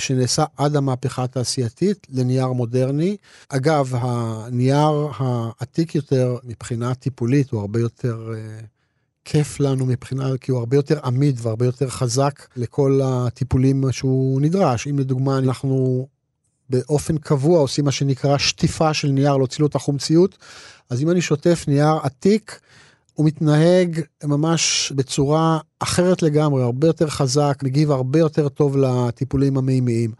[0.00, 3.16] שנעשה עד המהפכה התעשייתית לנייר מודרני.
[3.48, 8.32] אגב, הנייר העתיק יותר, מבחינה טיפולית, הוא הרבה יותר...
[8.36, 8.60] אה,
[9.24, 14.86] כיף לנו מבחינה, כי הוא הרבה יותר עמיד והרבה יותר חזק לכל הטיפולים שהוא נדרש.
[14.86, 16.06] אם לדוגמה אנחנו
[16.70, 20.38] באופן קבוע עושים מה שנקרא שטיפה של נייר, להוציא לו את החומציות,
[20.90, 22.60] אז אם אני שוטף נייר עתיק,
[23.14, 30.12] הוא מתנהג ממש בצורה אחרת לגמרי, הרבה יותר חזק, מגיב הרבה יותר טוב לטיפולים המימיים.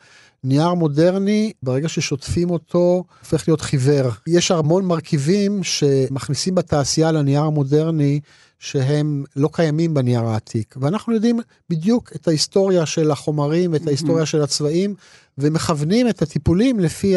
[0.44, 4.10] נייר מודרני, ברגע ששוטפים אותו, הופך להיות חיוור.
[4.26, 8.20] יש המון מרכיבים שמכניסים בתעשייה לנייר המודרני,
[8.58, 10.74] שהם לא קיימים בנייר העתיק.
[10.80, 14.94] ואנחנו יודעים בדיוק את ההיסטוריה של החומרים ואת ההיסטוריה של הצבעים,
[15.38, 17.16] ומכוונים את הטיפולים לפי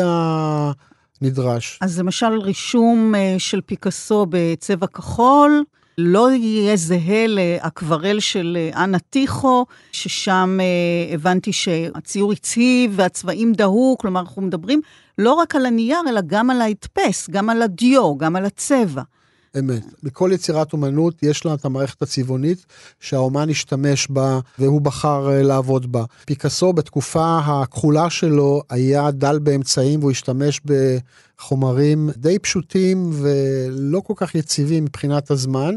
[1.21, 1.79] הנדרש.
[1.81, 5.63] אז למשל רישום אה, של פיקאסו בצבע כחול,
[5.97, 13.95] לא יהיה זהה לאקוורל של אה, אנה טיחו, ששם אה, הבנתי שהציור הצהיב והצבעים דהו,
[13.99, 14.81] כלומר אנחנו מדברים
[15.17, 19.01] לא רק על הנייר, אלא גם על ההדפס, גם על הדיו, גם על הצבע.
[19.59, 19.83] אמת.
[20.03, 22.65] בכל יצירת אומנות יש לה את המערכת הצבעונית
[22.99, 26.03] שהאומן השתמש בה והוא בחר אה, לעבוד בה.
[26.25, 34.35] פיקאסו בתקופה הכחולה שלו היה דל באמצעים והוא השתמש בחומרים די פשוטים ולא כל כך
[34.35, 35.75] יציבים מבחינת הזמן.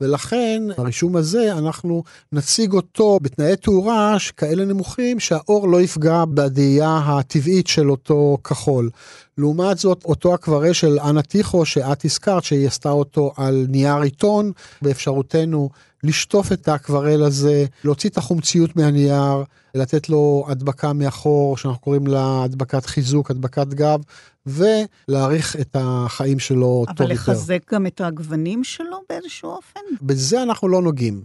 [0.00, 7.66] ולכן הרישום הזה אנחנו נציג אותו בתנאי תאורה כאלה נמוכים שהאור לא יפגע בדאייה הטבעית
[7.66, 8.90] של אותו כחול.
[9.38, 14.52] לעומת זאת אותו אקוורל של אנה טיחו שאת הזכרת שהיא עשתה אותו על נייר עיתון
[14.82, 15.70] באפשרותנו
[16.06, 22.44] לשטוף את האקוורל הזה, להוציא את החומציות מהנייר, לתת לו הדבקה מאחור שאנחנו קוראים לה
[22.44, 24.00] הדבקת חיזוק, הדבקת גב,
[24.46, 27.04] ולהאריך את החיים שלו טוב יותר.
[27.04, 29.80] אבל לחזק גם את הגוונים שלו באיזשהו אופן?
[30.02, 31.22] בזה אנחנו לא נוגעים.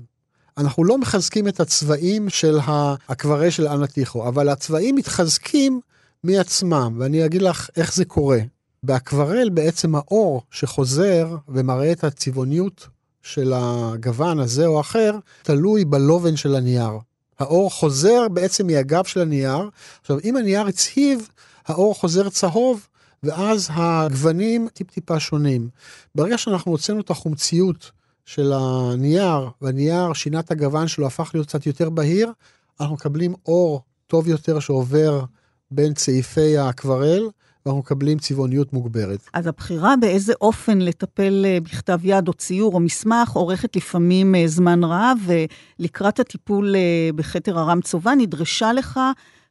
[0.57, 5.79] אנחנו לא מחזקים את הצבעים של האקוורל של אנה טיחו, אבל הצבעים מתחזקים
[6.23, 8.39] מעצמם, ואני אגיד לך איך זה קורה.
[8.83, 12.87] באקוורל בעצם האור שחוזר ומראה את הצבעוניות
[13.23, 15.11] של הגוון הזה או אחר,
[15.43, 16.91] תלוי בלובן של הנייר.
[17.39, 19.69] האור חוזר בעצם מהגב של הנייר.
[20.01, 21.29] עכשיו, אם הנייר הצהיב,
[21.67, 22.87] האור חוזר צהוב,
[23.23, 25.69] ואז הגוונים טיפ-טיפה שונים.
[26.15, 27.91] ברגע שאנחנו הוצאנו את החומציות
[28.25, 32.31] של הנייר, והנייר שינה את הגוון שלו, הפך להיות קצת יותר בהיר,
[32.79, 35.23] אנחנו מקבלים אור טוב יותר שעובר
[35.71, 37.29] בין צעיפי האקוורל,
[37.65, 39.19] ואנחנו מקבלים צבעוניות מוגברת.
[39.33, 44.47] אז הבחירה באיזה אופן לטפל אה, בכתב יד או ציור או מסמך אורכת לפעמים אה,
[44.47, 48.99] זמן רב, ולקראת הטיפול אה, בכתר ארם צובה נדרשה לך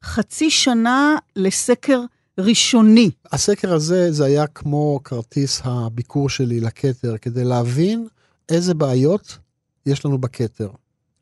[0.04, 2.00] חצי שנה לסקר
[2.38, 3.10] ראשוני.
[3.32, 8.06] הסקר הזה, זה היה כמו כרטיס הביקור שלי לכתר, כדי להבין
[8.48, 9.38] איזה בעיות
[9.86, 10.68] יש לנו בכתר.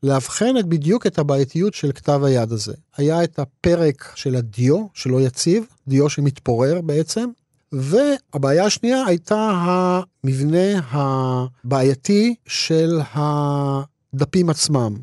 [0.03, 2.73] לאבחן את בדיוק את הבעייתיות של כתב היד הזה.
[2.97, 7.29] היה את הפרק של הדיו, שלא יציב, דיו שמתפורר בעצם,
[7.71, 14.95] והבעיה השנייה הייתה המבנה הבעייתי של הדפים עצמם.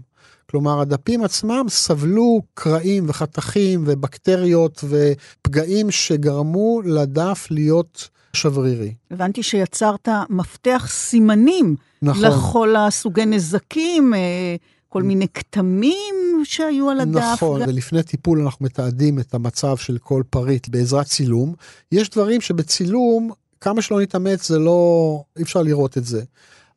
[0.51, 8.95] כלומר, הדפים עצמם סבלו קרעים וחתכים ובקטריות ופגעים שגרמו לדף להיות שברירי.
[9.11, 12.25] הבנתי שיצרת מפתח סימנים נכון.
[12.25, 14.57] לכל הסוגי נזקים, אה,
[14.89, 17.21] כל מיני כתמים שהיו על הדף.
[17.33, 17.69] נכון, גם...
[17.69, 21.55] ולפני טיפול אנחנו מתעדים את המצב של כל פריט בעזרת צילום.
[21.93, 26.23] יש דברים שבצילום, כמה שלא נתאמץ, זה לא, אי אפשר לראות את זה.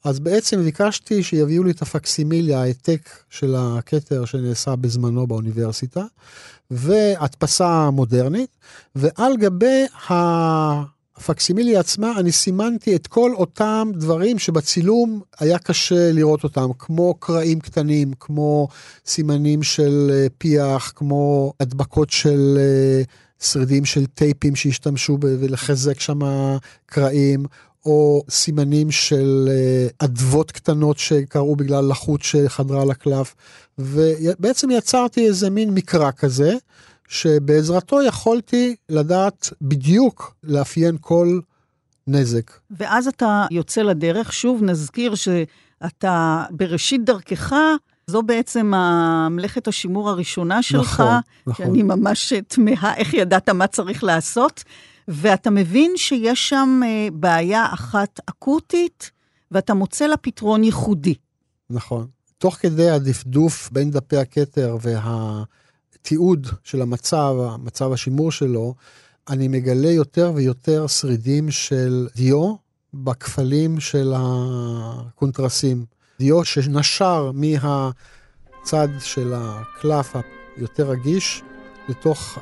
[0.03, 6.03] אז בעצם ביקשתי שיביאו לי את הפקסימיליה, העתק של הכתר שנעשה בזמנו באוניברסיטה,
[6.71, 8.57] והדפסה מודרנית,
[8.95, 9.85] ועל גבי
[11.19, 17.59] הפקסימיליה עצמה אני סימנתי את כל אותם דברים שבצילום היה קשה לראות אותם, כמו קרעים
[17.59, 18.67] קטנים, כמו
[19.05, 23.01] סימנים של אה, פיח, כמו הדבקות של אה,
[23.39, 26.19] שרידים של טייפים שהשתמשו ולחזק שם
[26.85, 27.45] קרעים.
[27.85, 29.49] או סימנים של
[29.99, 33.35] אדוות קטנות שקרו בגלל לחות שחדרה לקלף,
[33.79, 36.53] ובעצם יצרתי איזה מין מקרא כזה,
[37.09, 41.39] שבעזרתו יכולתי לדעת בדיוק לאפיין כל
[42.07, 42.51] נזק.
[42.71, 47.53] ואז אתה יוצא לדרך, שוב נזכיר שאתה בראשית דרכך,
[48.07, 48.71] זו בעצם
[49.29, 51.65] מלאכת השימור הראשונה שלך, נכון, נכון.
[51.65, 54.63] שאני ממש תמהה איך ידעת מה צריך לעשות.
[55.07, 59.11] ואתה מבין שיש שם אה, בעיה אחת אקוטית,
[59.51, 61.15] ואתה מוצא לה פתרון ייחודי.
[61.69, 62.07] נכון.
[62.37, 64.77] תוך כדי הדפדוף בין דפי הכתר
[65.99, 68.75] והתיעוד של המצב, מצב השימור שלו,
[69.29, 72.55] אני מגלה יותר ויותר שרידים של דיו
[72.93, 75.85] בכפלים של הקונטרסים.
[76.19, 80.15] דיו שנשר מהצד של הקלף
[80.57, 81.41] היותר רגיש
[81.89, 82.37] לתוך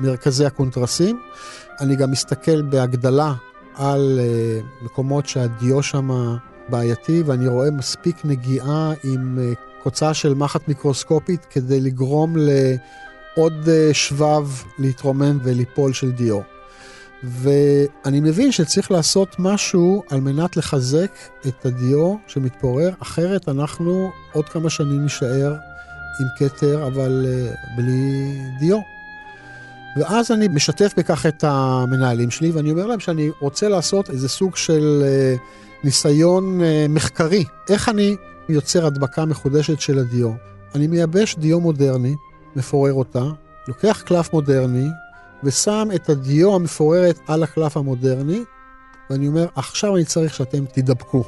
[0.00, 1.20] מרכזי הקונטרסים.
[1.80, 3.34] אני גם מסתכל בהגדלה
[3.74, 6.36] על אה, מקומות שהדיו שם
[6.68, 9.38] בעייתי, ואני רואה מספיק נגיעה עם
[9.78, 16.40] אה, קוצה של מחט מיקרוסקופית כדי לגרום לעוד אה, שבב להתרומם וליפול של דיו.
[17.22, 21.10] ואני מבין שצריך לעשות משהו על מנת לחזק
[21.46, 25.54] את הדיו שמתפורר, אחרת אנחנו עוד כמה שנים נישאר
[26.20, 27.26] עם כתר, אבל
[27.76, 28.78] בלי דיו.
[29.96, 34.56] ואז אני משתף בכך את המנהלים שלי, ואני אומר להם שאני רוצה לעשות איזה סוג
[34.56, 35.34] של אה,
[35.84, 37.44] ניסיון אה, מחקרי.
[37.68, 38.16] איך אני
[38.48, 40.30] יוצר הדבקה מחודשת של הדיו?
[40.74, 42.16] אני מייבש דיו מודרני,
[42.56, 43.24] מפורר אותה,
[43.68, 44.88] לוקח קלף מודרני,
[45.44, 48.40] ושם את הדיו המפוררת על הקלף המודרני,
[49.10, 51.24] ואני אומר, עכשיו אני צריך שאתם תדבקו.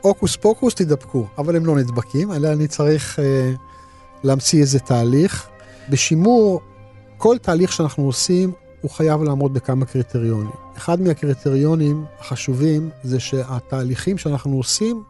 [0.00, 3.52] הוקוס פוקוס תדבקו, אבל הם לא נדבקים, אלא אני צריך אה,
[4.24, 5.48] להמציא איזה תהליך.
[5.88, 6.60] בשימור
[7.16, 10.52] כל תהליך שאנחנו עושים הוא חייב לעמוד בכמה קריטריונים.
[10.76, 15.02] אחד מהקריטריונים החשובים זה שהתהליכים שאנחנו עושים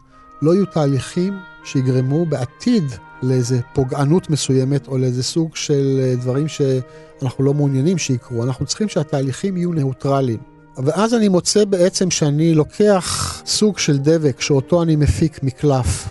[0.42, 2.84] לא יהיו תהליכים שיגרמו בעתיד
[3.22, 8.42] לאיזה פוגענות מסוימת או לאיזה סוג של אה, דברים שאנחנו לא מעוניינים שיקרו.
[8.42, 10.38] אנחנו צריכים שהתהליכים יהיו ניאוטרליים.
[10.76, 16.08] ואז אני מוצא בעצם שאני לוקח סוג של דבק שאותו אני מפיק מקלף.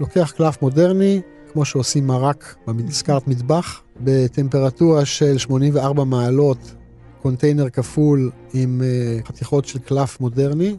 [0.00, 1.20] לוקח קלף מודרני,
[1.52, 6.74] כמו שעושים מרק במזכרת מטבח, בטמפרטורה של 84 מעלות,
[7.22, 10.76] קונטיינר כפול עם אה, חתיכות של קלף מודרני.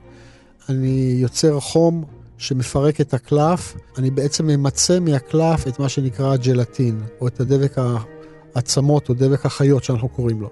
[0.69, 2.03] אני יוצר חום
[2.37, 7.75] שמפרק את הקלף, אני בעצם ממצה מהקלף את מה שנקרא ג'לטין, או את הדבק
[8.55, 10.49] העצמות או דבק החיות שאנחנו קוראים לו.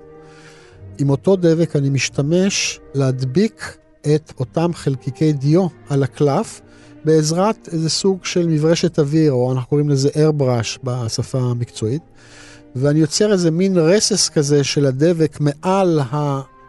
[0.97, 3.77] עם אותו דבק אני משתמש להדביק
[4.15, 6.61] את אותם חלקיקי דיו על הקלף,
[7.05, 12.01] בעזרת איזה סוג של מברשת אוויר, או אנחנו קוראים לזה airbrush בשפה המקצועית.
[12.75, 15.99] ואני יוצר איזה מין רסס כזה של הדבק מעל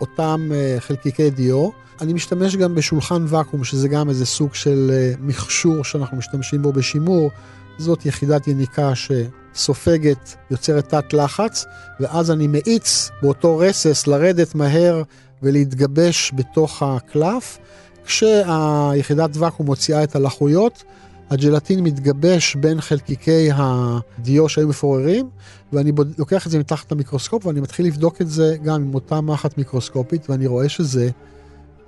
[0.00, 1.68] אותם אה, חלקיקי דיו.
[2.00, 6.72] אני משתמש גם בשולחן ואקום, שזה גם איזה סוג של אה, מכשור שאנחנו משתמשים בו
[6.72, 7.30] בשימור.
[7.78, 11.64] זאת יחידת יניקה שסופגת, יוצרת תת לחץ,
[12.00, 15.02] ואז אני מאיץ באותו רסס לרדת מהר
[15.42, 17.58] ולהתגבש בתוך הקלף.
[18.06, 20.84] כשהיחידת ואקום מוציאה את הלחויות,
[21.30, 25.28] הג'לטין מתגבש בין חלקיקי הדיו שהיו מפוררים,
[25.72, 25.92] ואני.
[26.18, 30.30] לוקח את זה מתחת למיקרוסקופ ואני מתחיל לבדוק את זה גם עם אותה מחט מיקרוסקופית,
[30.30, 31.10] ואני רואה שזה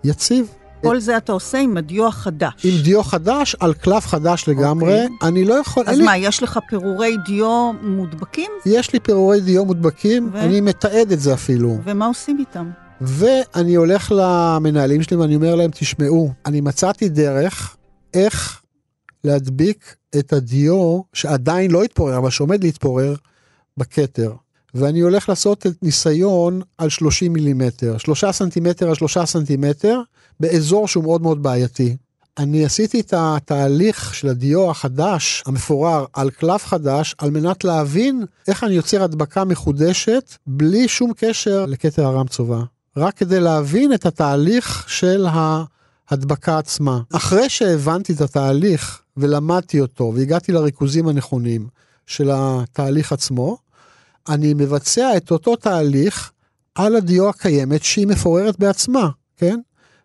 [0.05, 0.47] יציב.
[0.83, 2.53] כל זה אתה עושה עם הדיו החדש.
[2.65, 5.07] עם דיו חדש, על קלף חדש לגמרי.
[5.07, 5.11] Okay.
[5.11, 5.29] אוקיי.
[5.29, 5.85] אני לא יכול...
[5.87, 6.27] אז מה, לי...
[6.27, 8.51] יש לך פירורי דיו מודבקים?
[8.67, 10.39] יש לי פירורי דיו מודבקים, ו...
[10.39, 11.79] אני מתעד את זה אפילו.
[11.85, 12.71] ומה עושים איתם?
[13.01, 17.77] ואני הולך למנהלים שלי ואני אומר להם, תשמעו, אני מצאתי דרך
[18.15, 18.61] איך
[19.29, 23.15] להדביק את הדיו שעדיין לא התפורר, אבל שעומד להתפורר
[23.77, 24.33] בכתר.
[24.75, 30.01] ואני הולך לעשות את ניסיון על 30 מילימטר, 3 סנטימטר על 3 סנטימטר,
[30.41, 31.97] באזור שהוא מאוד מאוד בעייתי.
[32.39, 38.65] אני עשיתי את התהליך של הדיו החדש, המפורר, על קלף חדש, על מנת להבין איך
[38.65, 42.63] אני יוצר הדבקה מחודשת, בלי שום קשר לכתר הרם צובה.
[42.97, 47.01] רק כדי להבין את התהליך של ההדבקה עצמה.
[47.13, 51.67] אחרי שהבנתי את התהליך ולמדתי אותו והגעתי לריכוזים הנכונים
[52.07, 53.59] של התהליך עצמו,
[54.29, 56.33] אני מבצע את אותו תהליך
[56.75, 59.61] על הדיו הקיימת שהיא מפוררת בעצמה, כן?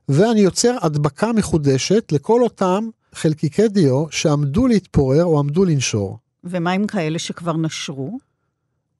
[0.09, 6.17] ואני יוצר הדבקה מחודשת לכל אותם חלקיקי דיו שעמדו להתפורר או עמדו לנשור.
[6.43, 8.17] ומה עם כאלה שכבר נשרו?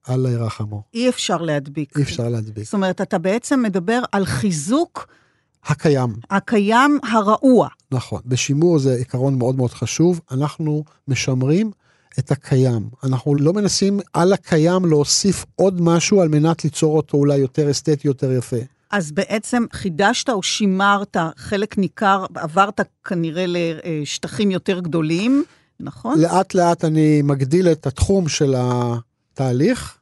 [0.10, 0.84] אללה ירחמו.
[0.93, 1.97] אי אפשר להדביק.
[1.97, 2.65] אי אפשר להדביק.
[2.65, 5.08] זאת אומרת, אתה בעצם מדבר על חיזוק...
[5.65, 6.13] הקיים.
[6.30, 7.67] הקיים הרעוע.
[7.91, 8.21] נכון.
[8.26, 10.21] בשימור זה עיקרון מאוד מאוד חשוב.
[10.32, 11.71] אנחנו משמרים
[12.19, 12.89] את הקיים.
[13.04, 18.08] אנחנו לא מנסים על הקיים להוסיף עוד משהו על מנת ליצור אותו אולי יותר אסתטי,
[18.08, 18.58] יותר יפה.
[18.91, 25.43] אז בעצם חידשת או שימרת חלק ניכר, עברת כנראה לשטחים יותר גדולים,
[25.80, 26.20] נכון?
[26.20, 29.97] לאט לאט אני מגדיל את התחום של התהליך,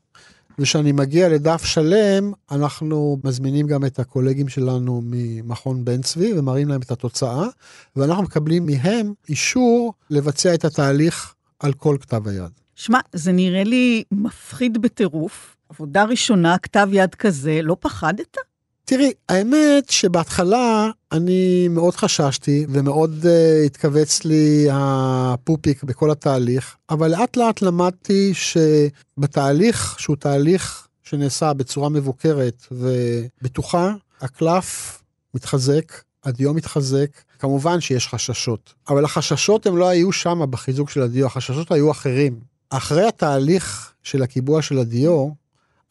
[0.59, 6.81] וכשאני מגיע לדף שלם, אנחנו מזמינים גם את הקולגים שלנו ממכון בן צבי ומראים להם
[6.81, 7.47] את התוצאה,
[7.95, 12.51] ואנחנו מקבלים מהם אישור לבצע את התהליך על כל כתב היד.
[12.75, 15.55] שמע, זה נראה לי מפחיד בטירוף.
[15.69, 18.37] עבודה ראשונה, כתב יד כזה, לא פחדת?
[18.85, 27.37] תראי, האמת שבהתחלה אני מאוד חששתי ומאוד uh, התכווץ לי הפופיק בכל התהליך, אבל לאט
[27.37, 35.01] לאט למדתי שבתהליך, שהוא תהליך שנעשה בצורה מבוקרת ובטוחה, הקלף
[35.33, 37.09] מתחזק, הדיו מתחזק,
[37.39, 42.39] כמובן שיש חששות, אבל החששות הם לא היו שם בחיזוק של הדיו, החששות היו אחרים.
[42.69, 45.29] אחרי התהליך של הקיבוע של הדיו,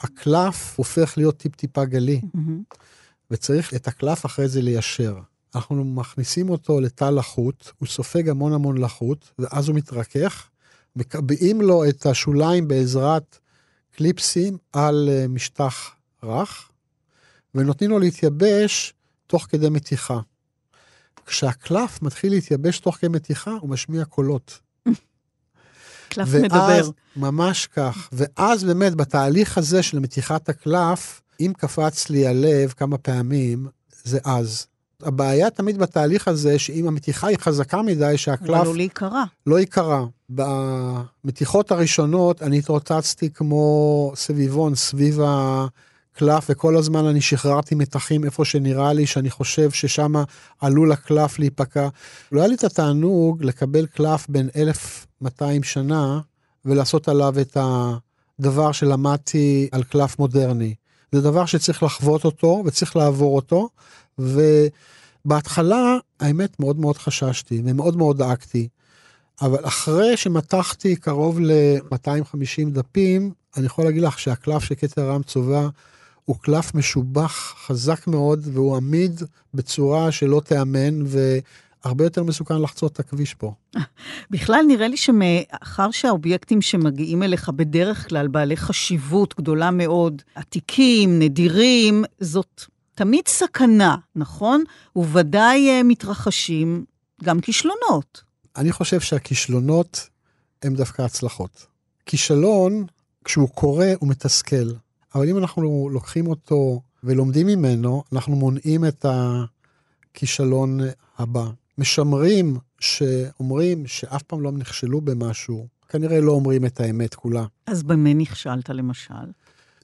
[0.01, 2.77] הקלף הופך להיות טיפ-טיפה גלי, mm-hmm.
[3.31, 5.19] וצריך את הקלף אחרי זה ליישר.
[5.55, 10.49] אנחנו מכניסים אותו לתא לחות, הוא סופג המון המון לחות, ואז הוא מתרכך,
[10.97, 13.39] מקבעים לו את השוליים בעזרת
[13.97, 15.91] קליפסים על אה, משטח
[16.23, 16.71] רך,
[17.55, 18.95] ונותנים לו להתייבש
[19.27, 20.21] תוך כדי מתיחה.
[21.27, 24.61] כשהקלף מתחיל להתייבש תוך כדי מתיחה, הוא משמיע קולות.
[26.11, 26.91] קלף ואז, מדבר.
[27.17, 28.09] ממש כך.
[28.13, 33.67] ואז באמת, בתהליך הזה של מתיחת הקלף, אם קפץ לי הלב כמה פעמים,
[34.05, 34.67] זה אז.
[35.03, 38.51] הבעיה תמיד בתהליך הזה, שאם המתיחה היא חזקה מדי, שהקלף...
[38.51, 39.25] אבל לא להיקרע.
[39.47, 40.05] לא ייקרע.
[40.31, 45.21] במתיחות הראשונות אני התרוצצתי כמו סביבון סביב
[46.21, 50.13] הקלף, וכל הזמן אני שחררתי מתחים איפה שנראה לי שאני חושב ששם
[50.61, 51.89] עלול הקלף להיפקע.
[52.33, 56.21] לא היה לי את התענוג לקבל קלף בין 1200 שנה
[56.65, 60.75] ולעשות עליו את הדבר שלמדתי על קלף מודרני.
[61.13, 63.69] זה דבר שצריך לחוות אותו וצריך לעבור אותו,
[64.19, 68.69] ובהתחלה, האמת, מאוד מאוד חששתי ומאוד מאוד דאגתי.
[69.43, 75.69] אבל אחרי שמתחתי קרוב ל-250 דפים, אני יכול להגיד לך שהקלף של כתר רם צובע
[76.31, 79.23] הוא קלף משובח חזק מאוד, והוא עמיד
[79.55, 83.55] בצורה שלא תיאמן, והרבה יותר מסוכן לחצות את הכביש פה.
[84.31, 92.05] בכלל, נראה לי שמאחר שהאובייקטים שמגיעים אליך בדרך כלל בעלי חשיבות גדולה מאוד, עתיקים, נדירים,
[92.21, 92.65] זאת
[92.95, 94.65] תמיד סכנה, נכון?
[94.97, 96.85] וודאי אה, מתרחשים
[97.25, 98.23] גם כישלונות.
[98.57, 100.09] אני חושב שהכישלונות
[100.63, 101.67] הם דווקא הצלחות.
[102.07, 102.87] כישלון,
[103.25, 104.71] כשהוא קורה, הוא מתסכל.
[105.15, 110.81] אבל אם אנחנו לוקחים אותו ולומדים ממנו, אנחנו מונעים את הכישלון
[111.19, 111.51] הבא.
[111.79, 117.45] משמרים שאומרים שאף פעם לא נכשלו במשהו, כנראה לא אומרים את האמת כולה.
[117.67, 119.15] אז במה נכשלת למשל?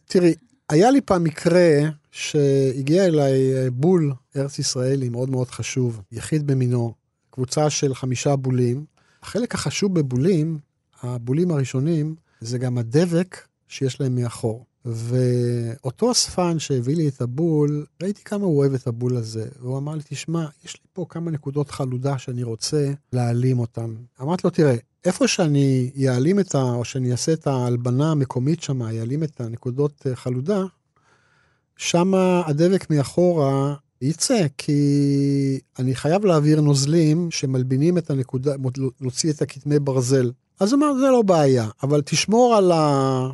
[0.07, 0.35] תראי,
[0.69, 1.79] היה לי פעם מקרה
[2.11, 6.95] שהגיע אליי בול ארץ ישראלי מאוד מאוד חשוב, יחיד במינו,
[7.31, 8.85] קבוצה של חמישה בולים.
[9.23, 10.59] החלק החשוב בבולים,
[11.03, 14.65] הבולים הראשונים, זה גם הדבק שיש להם מאחור.
[14.87, 19.49] ואותו אספן שהביא לי את הבול, ראיתי כמה הוא אוהב את הבול הזה.
[19.61, 23.95] והוא אמר לי, תשמע, יש לי פה כמה נקודות חלודה שאני רוצה להעלים אותן.
[24.23, 24.75] אמרתי לו, תראה,
[25.05, 26.63] איפה שאני אעלים את ה...
[26.63, 30.65] או שאני אעשה את ההלבנה המקומית שם, אעלים את הנקודות אה, חלודה,
[31.77, 32.15] שם
[32.47, 38.55] הדבק מאחורה יצא, כי אני חייב להעביר נוזלים שמלבינים את הנקודה,
[39.01, 40.31] להוציא את הכתמי ברזל.
[40.61, 43.31] אז הוא אמר, זה לא בעיה, אבל תשמור על, ה...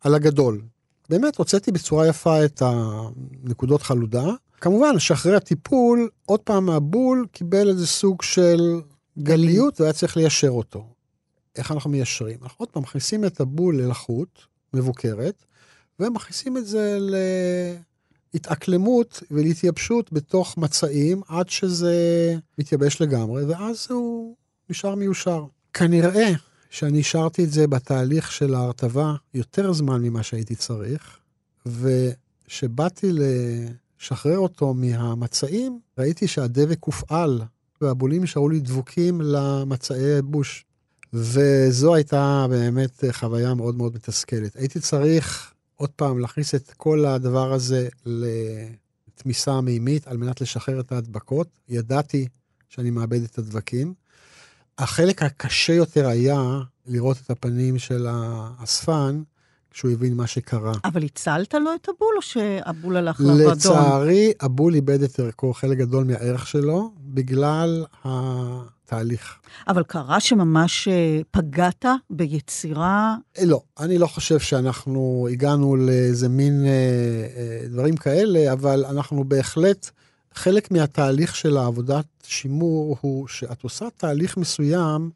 [0.00, 0.62] על הגדול.
[1.10, 4.24] באמת הוצאתי בצורה יפה את הנקודות חלודה.
[4.60, 8.80] כמובן שאחרי הטיפול, עוד פעם הבול קיבל איזה סוג של
[9.18, 10.86] גליות והיה צריך ליישר אותו.
[11.56, 12.38] איך אנחנו מיישרים?
[12.42, 15.44] אנחנו עוד פעם מכניסים את הבול ללחות מבוקרת,
[16.00, 16.98] ומכניסים את זה
[18.34, 21.94] להתאקלמות ולהתייבשות בתוך מצעים עד שזה
[22.58, 24.34] מתייבש לגמרי, ואז הוא
[24.70, 25.44] נשאר מיושר.
[25.72, 26.32] כנראה
[26.72, 31.18] שאני השארתי את זה בתהליך של ההרטבה יותר זמן ממה שהייתי צריך,
[31.66, 37.42] וכשבאתי לשחרר אותו מהמצעים, ראיתי שהדבק הופעל,
[37.80, 40.64] והבולים נשארו לי דבוקים למצעי בוש.
[41.12, 44.56] וזו הייתה באמת חוויה מאוד מאוד מתסכלת.
[44.56, 50.92] הייתי צריך עוד פעם להכניס את כל הדבר הזה לתמיסה מימית על מנת לשחרר את
[50.92, 51.48] ההדבקות.
[51.68, 52.28] ידעתי
[52.68, 53.94] שאני מאבד את הדבקים.
[54.78, 59.22] החלק הקשה יותר היה לראות את הפנים של האספן,
[59.70, 60.72] כשהוא הבין מה שקרה.
[60.84, 63.52] אבל הצלת לו את הבול, או שהבול הלך לאבדון?
[63.52, 69.38] לצערי, הבול איבד את ערכו, חלק גדול מהערך שלו, בגלל התהליך.
[69.68, 73.16] אבל קרה שממש אה, פגעת ביצירה?
[73.38, 79.24] אה, לא, אני לא חושב שאנחנו הגענו לאיזה מין אה, אה, דברים כאלה, אבל אנחנו
[79.24, 79.90] בהחלט...
[80.34, 85.10] חלק מהתהליך של העבודת שימור הוא שאת עושה תהליך מסוים,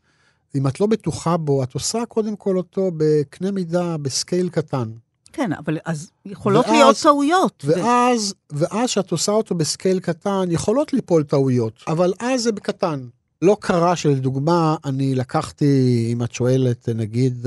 [0.54, 4.88] אם את לא בטוחה בו, את עושה קודם כל אותו בקנה מידה, בסקייל קטן.
[5.32, 7.64] כן, אבל אז יכולות ואז, להיות טעויות.
[7.66, 8.58] ואז, ו...
[8.58, 13.06] ואז שאת עושה אותו בסקייל קטן, יכולות ליפול טעויות, אבל אז זה בקטן.
[13.42, 17.46] לא קרה שלדוגמה, אני לקחתי, אם את שואלת, נגיד,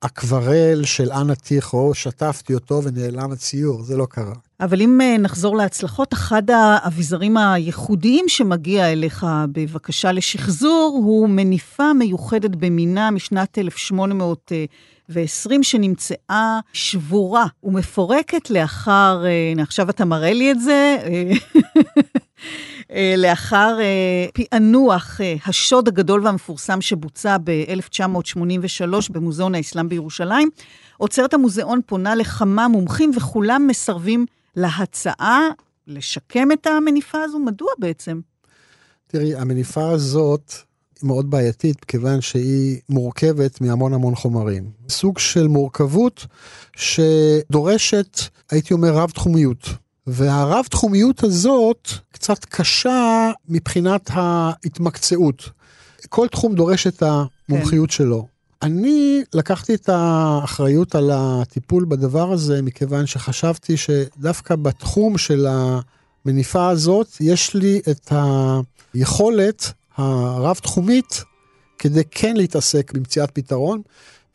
[0.00, 4.34] אקוורל של אנה טיכו, שטפתי אותו ונעלם הציור, זה לא קרה.
[4.60, 12.56] אבל אם אה, נחזור להצלחות, אחד האביזרים הייחודיים שמגיע אליך בבקשה לשחזור הוא מניפה מיוחדת
[12.56, 20.96] במינה משנת 1820, שנמצאה שבורה ומפורקת לאחר, הנה עכשיו אתה מראה לי את זה,
[22.92, 30.48] אה, לאחר אה, פענוח אה, השוד הגדול והמפורסם שבוצע ב-1983 במוזיאון האסלאם בירושלים,
[30.96, 34.26] עוצרת המוזיאון פונה לכמה מומחים וכולם מסרבים
[34.56, 35.48] להצעה
[35.86, 37.38] לשקם את המניפה הזו.
[37.38, 38.20] מדוע בעצם?
[39.06, 40.52] תראי, המניפה הזאת
[41.00, 44.70] היא מאוד בעייתית, כיוון שהיא מורכבת מהמון המון חומרים.
[44.88, 46.26] סוג של מורכבות
[46.76, 48.18] שדורשת,
[48.50, 49.68] הייתי אומר, רב-תחומיות.
[50.06, 55.50] והרב-תחומיות הזאת קצת קשה מבחינת ההתמקצעות.
[56.08, 57.96] כל תחום דורש את המומחיות כן.
[57.96, 58.26] שלו.
[58.62, 67.08] אני לקחתי את האחריות על הטיפול בדבר הזה, מכיוון שחשבתי שדווקא בתחום של המניפה הזאת,
[67.20, 68.12] יש לי את
[68.94, 71.22] היכולת הרב-תחומית
[71.78, 73.82] כדי כן להתעסק במציאת פתרון,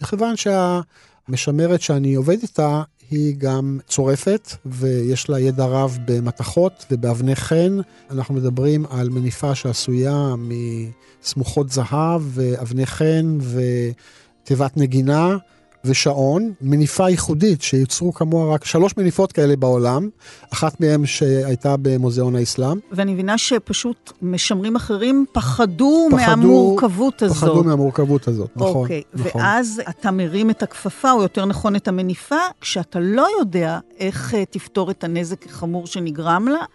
[0.02, 7.78] מכיוון שהמשמרת שאני עובד איתה היא גם צורפת ויש לה ידע רב במתכות ובאבני חן.
[8.12, 15.38] אנחנו מדברים על מניפה שעשויה מסמוכות זהב ואבני חן ותיבת נגינה.
[15.86, 20.10] ושעון, מניפה ייחודית שיוצרו כמוה רק שלוש מניפות כאלה בעולם,
[20.54, 22.80] אחת מהן שהייתה במוזיאון האסלאם.
[22.92, 27.38] ואני מבינה שפשוט משמרים אחרים פחדו, פחדו מהמורכבות הזאת.
[27.38, 28.76] פחדו מהמורכבות הזאת, נכון.
[28.76, 29.42] אוקיי, נכון.
[29.42, 34.38] ואז אתה מרים את הכפפה, או יותר נכון את המניפה, כשאתה לא יודע איך uh,
[34.50, 36.66] תפתור את הנזק החמור שנגרם לה.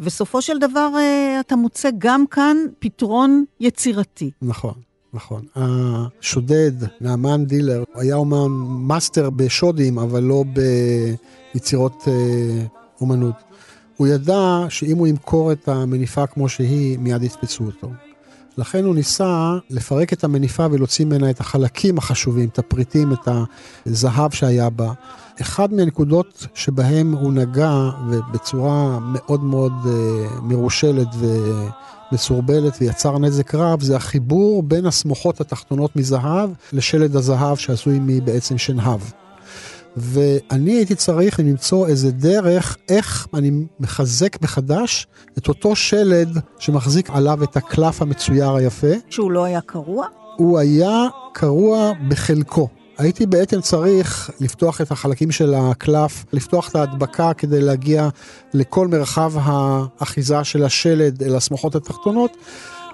[0.00, 4.30] וסופו של דבר uh, אתה מוצא גם כאן פתרון יצירתי.
[4.42, 4.74] נכון.
[5.14, 5.42] נכון.
[5.56, 8.46] השודד, נעמן דילר, היה אומן
[8.86, 10.44] מאסטר בשודים, אבל לא
[11.54, 12.64] ביצירות אה,
[13.00, 13.34] אומנות.
[13.96, 17.90] הוא ידע שאם הוא ימכור את המניפה כמו שהיא, מיד יתפסו אותו.
[18.58, 23.28] לכן הוא ניסה לפרק את המניפה ולהוציא ממנה את החלקים החשובים, את הפריטים, את
[23.86, 24.92] הזהב שהיה בה.
[25.40, 31.08] אחד מהנקודות שבהם הוא נגע, ובצורה מאוד מאוד uh, מרושלת
[32.12, 39.00] ומסורבלת ויצר נזק רב, זה החיבור בין השמוחות התחתונות מזהב לשלד הזהב שעשוי מבעצם שנהב.
[39.96, 43.50] ואני הייתי צריך למצוא איזה דרך איך אני
[43.80, 45.06] מחזק מחדש
[45.38, 48.92] את אותו שלד שמחזיק עליו את הקלף המצויר היפה.
[49.10, 50.06] שהוא לא היה קרוע?
[50.36, 52.68] הוא היה קרוע בחלקו.
[53.00, 58.08] הייתי בעצם צריך לפתוח את החלקים של הקלף, לפתוח את ההדבקה כדי להגיע
[58.54, 62.36] לכל מרחב האחיזה של השלד אל השמחות התחתונות,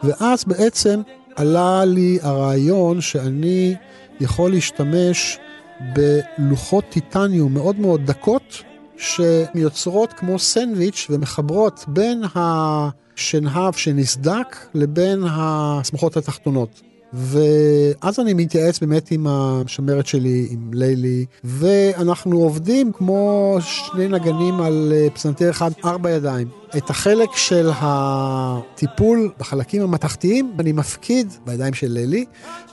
[0.03, 1.01] ואז בעצם
[1.37, 3.75] עלה לי הרעיון שאני
[4.21, 5.39] יכול להשתמש
[5.81, 8.63] בלוחות טיטניום מאוד מאוד דקות,
[8.97, 16.83] שיוצרות כמו סנדוויץ' ומחברות בין השנהב שנסדק לבין השמחות התחתונות.
[17.17, 24.93] ואז אני מתייעץ באמת עם המשמרת שלי, עם לילי, ואנחנו עובדים כמו שני נגנים על
[24.95, 26.49] אה, פסנתר אחד, ארבע ידיים.
[26.77, 32.25] את החלק של הטיפול בחלקים המתכתיים אני מפקיד בידיים של לילי,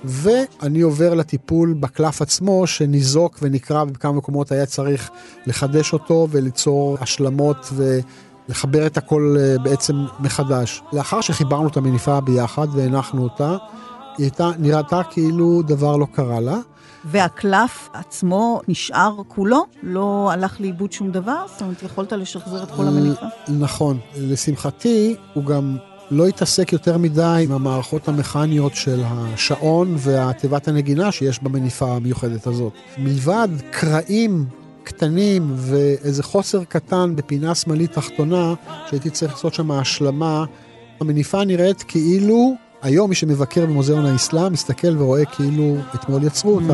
[0.03, 5.09] ואני עובר לטיפול בקלף עצמו שניזוק ונקרע, ובכמה מקומות היה צריך
[5.47, 7.99] לחדש אותו וליצור השלמות ו...
[8.49, 10.81] לחבר את הכל אה, בעצם מחדש.
[10.93, 13.57] לאחר שחיברנו את המניפה ביחד והנחנו אותה,
[14.17, 16.57] היא הייתה, נראתה כאילו דבר לא קרה לה.
[17.05, 19.65] והקלף עצמו נשאר כולו?
[19.83, 21.45] לא הלך לאיבוד שום דבר?
[21.51, 23.25] זאת אומרת, יכולת לשחזר את כל המניפה?
[23.47, 23.99] נכון.
[24.17, 25.77] לשמחתי, הוא גם
[26.11, 32.73] לא התעסק יותר מדי עם המערכות המכניות של השעון והתיבת הנגינה שיש במניפה המיוחדת הזאת.
[32.97, 34.45] מלבד קרעים
[34.83, 38.53] קטנים ואיזה חוסר קטן בפינה שמאלית תחתונה,
[38.89, 40.45] שהייתי צריך לעשות שם השלמה,
[40.99, 42.53] המניפה נראית כאילו
[42.83, 46.73] היום מי שמבקר במוזיאון האסלאם מסתכל ורואה כאילו אתמול יצרו אותה.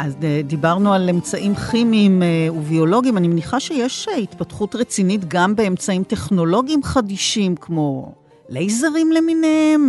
[0.00, 5.56] אז אה, דיברנו על אמצעים כימיים אה, וביולוגיים, אני מניחה שיש אה, התפתחות רצינית גם
[5.56, 8.14] באמצעים טכנולוגיים חדישים, כמו
[8.48, 9.88] לייזרים למיניהם,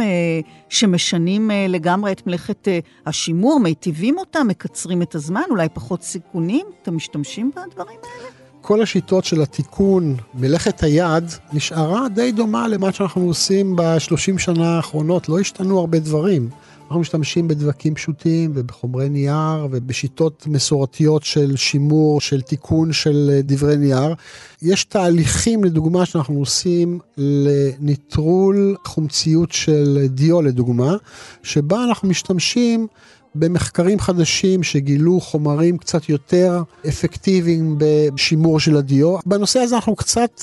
[0.70, 2.68] שמשנים לגמרי את מלאכת
[3.06, 6.66] השימור, מיטיבים אותה, מקצרים את הזמן, אולי פחות סיכונים.
[6.82, 8.30] אתם משתמשים בדברים האלה?
[8.62, 15.30] כל השיטות של התיקון, מלאכת היד, נשארה די דומה למה שאנחנו עושים בשלושים שנה האחרונות,
[15.30, 16.50] לא השתנו הרבה דברים.
[16.92, 24.16] אנחנו משתמשים בדבקים פשוטים ובחומרי נייר ובשיטות מסורתיות של שימור, של תיקון של דברי נייר.
[24.62, 30.96] יש תהליכים, לדוגמה, שאנחנו עושים לניטרול חומציות של דיו, לדוגמה,
[31.44, 32.88] שבה אנחנו משתמשים
[33.36, 39.18] במחקרים חדשים שגילו חומרים קצת יותר אפקטיביים בשימור של הדיו.
[39.26, 40.42] בנושא הזה אנחנו קצת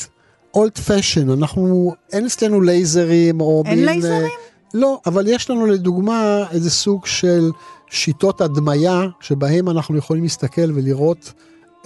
[0.54, 3.62] old fashioned, אנחנו, אין אצלנו לייזרים או...
[3.66, 4.47] אין מין, לייזרים?
[4.74, 7.50] לא, אבל יש לנו לדוגמה איזה סוג של
[7.90, 11.32] שיטות הדמיה, שבהם אנחנו יכולים להסתכל ולראות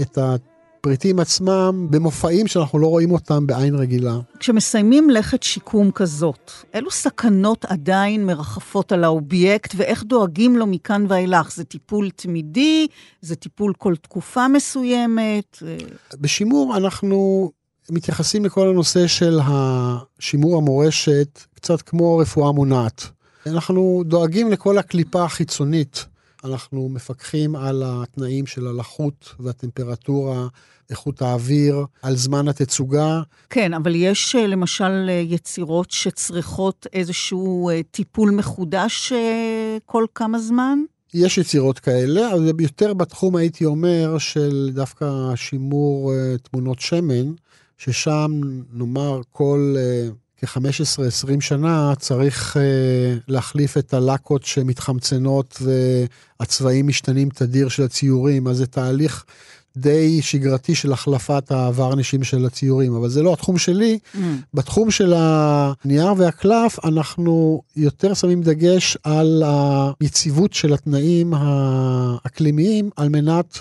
[0.00, 4.18] את הפריטים עצמם במופעים שאנחנו לא רואים אותם בעין רגילה.
[4.38, 11.52] כשמסיימים לכת שיקום כזאת, אילו סכנות עדיין מרחפות על האובייקט ואיך דואגים לו מכאן ואילך?
[11.52, 12.86] זה טיפול תמידי?
[13.20, 15.62] זה טיפול כל תקופה מסוימת?
[16.20, 17.50] בשימור אנחנו
[17.90, 23.02] מתייחסים לכל הנושא של השימור המורשת קצת כמו רפואה מונעת.
[23.46, 26.06] אנחנו דואגים לכל הקליפה החיצונית.
[26.44, 30.46] אנחנו מפקחים על התנאים של הלחות והטמפרטורה,
[30.90, 33.22] איכות האוויר, על זמן התצוגה.
[33.50, 39.12] כן, אבל יש אה, למשל אה, יצירות שצריכות איזשהו אה, טיפול מחודש
[39.86, 40.78] כל כמה זמן?
[41.14, 45.06] יש יצירות כאלה, אבל יותר בתחום הייתי אומר של דווקא
[45.36, 47.32] שימור תמונות שמן,
[47.78, 48.30] ששם
[48.72, 49.74] נאמר כל
[50.46, 52.60] כ-15-20 שנה צריך uh,
[53.28, 55.62] להחליף את הלקות שמתחמצנות
[56.40, 59.24] והצבעים משתנים תדיר של הציורים, אז זה תהליך
[59.76, 63.98] די שגרתי של החלפת הוורנישים של הציורים, אבל זה לא התחום שלי.
[64.14, 64.18] Mm.
[64.54, 69.42] בתחום של הנייר והקלף אנחנו יותר שמים דגש על
[70.00, 73.58] היציבות של התנאים האקלימיים על מנת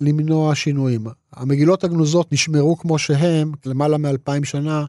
[0.00, 1.06] למנוע שינויים.
[1.32, 4.84] המגילות הגנוזות נשמרו כמו שהם למעלה מאלפיים שנה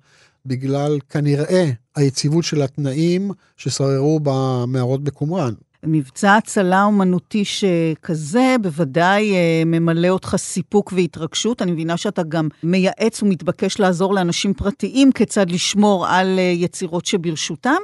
[0.45, 5.53] בגלל כנראה היציבות של התנאים ששררו במערות בקומראן.
[5.83, 11.61] מבצע הצלה אומנותי שכזה בוודאי אה, ממלא אותך סיפוק והתרגשות.
[11.61, 17.79] אני מבינה שאתה גם מייעץ ומתבקש לעזור לאנשים פרטיים כיצד לשמור על אה, יצירות שברשותם.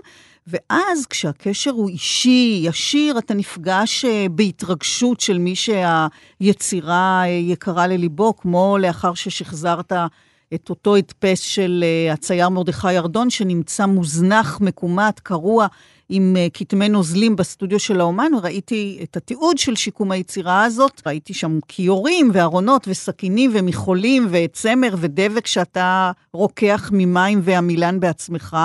[0.47, 8.77] ואז כשהקשר הוא אישי, ישיר, אתה נפגש אה, בהתרגשות של מי שהיצירה יקרה לליבו, כמו
[8.79, 9.93] לאחר ששחזרת
[10.53, 15.67] את אותו הדפס של uh, הצייר מרדכי ירדון, שנמצא מוזנח, מקומט, קרוע,
[16.09, 21.01] עם uh, כתמי נוזלים בסטודיו של האומן, וראיתי את התיעוד של שיקום היצירה הזאת.
[21.05, 28.57] ראיתי שם כיורים וארונות וסכינים ומכחולים וצמר ודבק שאתה רוקח ממים והמילן בעצמך.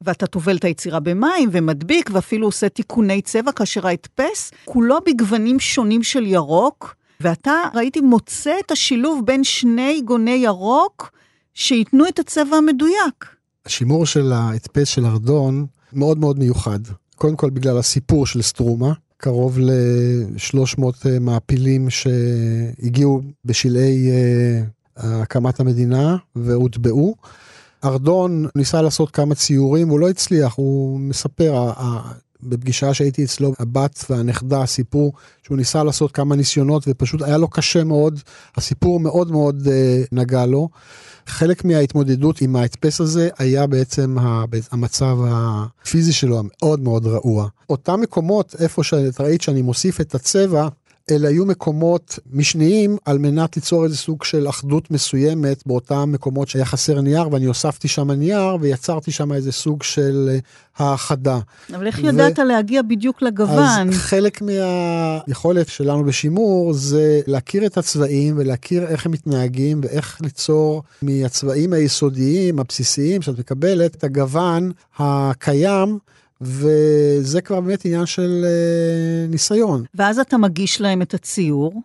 [0.00, 6.02] ואתה טובל את היצירה במים ומדביק, ואפילו עושה תיקוני צבע, כאשר ההדפס כולו בגוונים שונים
[6.02, 6.94] של ירוק,
[7.24, 11.10] ואתה, ראיתי, מוצא את השילוב בין שני גוני ירוק
[11.54, 13.26] שייתנו את הצבע המדויק.
[13.66, 16.78] השימור של ההדפס של ארדון מאוד מאוד מיוחד.
[17.16, 24.62] קודם כל בגלל הסיפור של סטרומה, קרוב ל-300 אה, מעפילים שהגיעו בשלהי אה,
[24.96, 27.14] הקמת המדינה והוטבעו.
[27.84, 31.72] ארדון ניסה לעשות כמה ציורים, הוא לא הצליח, הוא מספר,
[32.44, 37.84] בפגישה שהייתי אצלו, הבת והנכדה סיפרו שהוא ניסה לעשות כמה ניסיונות ופשוט היה לו קשה
[37.84, 38.20] מאוד,
[38.56, 40.68] הסיפור מאוד מאוד אה, נגע לו.
[41.26, 44.16] חלק מההתמודדות עם ההדפס הזה היה בעצם
[44.72, 47.48] המצב הפיזי שלו המאוד מאוד רעוע.
[47.70, 50.68] אותם מקומות איפה שאת ראית שאני מוסיף את הצבע,
[51.10, 56.64] אלה היו מקומות משניים על מנת ליצור איזה סוג של אחדות מסוימת באותם מקומות שהיה
[56.64, 60.38] חסר נייר ואני הוספתי שם נייר ויצרתי שם איזה סוג של אה,
[60.76, 61.38] האחדה.
[61.74, 62.06] אבל איך ו...
[62.06, 63.88] ידעת להגיע בדיוק לגוון?
[63.88, 70.82] אז חלק מהיכולת שלנו בשימור זה להכיר את הצבעים ולהכיר איך הם מתנהגים ואיך ליצור
[71.02, 75.98] מהצבעים היסודיים הבסיסיים שאת מקבלת את הגוון הקיים.
[76.40, 79.84] וזה כבר באמת עניין של uh, ניסיון.
[79.94, 81.82] ואז אתה מגיש להם את הציור,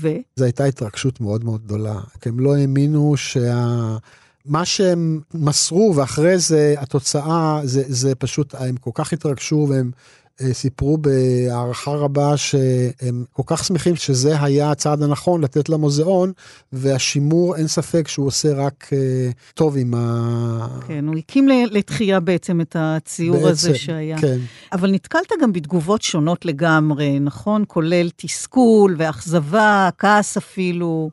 [0.00, 0.08] ו...
[0.36, 3.96] זו הייתה התרגשות מאוד מאוד גדולה, כי הם לא האמינו שה...
[4.44, 10.21] מה שהם מסרו ואחרי זה התוצאה זה, זה פשוט הם כל כך התרגשו והם אה,
[10.52, 16.32] סיפרו בהערכה רבה שהם כל כך שמחים שזה היה הצעד הנכון לתת למוזיאון,
[16.72, 20.66] והשימור אין ספק שהוא עושה רק אה, טוב עם ה...
[20.88, 24.18] כן, הוא הקים לתחייה בעצם את הציור בעצם, הזה שהיה.
[24.18, 24.38] כן.
[24.72, 27.64] אבל נתקלת גם בתגובות שונות לגמרי, נכון?
[27.68, 31.10] כולל תסכול ואכזבה, כעס אפילו.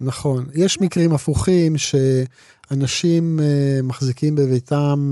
[0.00, 5.10] נכון, יש מקרים הפוכים שאנשים uh, מחזיקים בביתם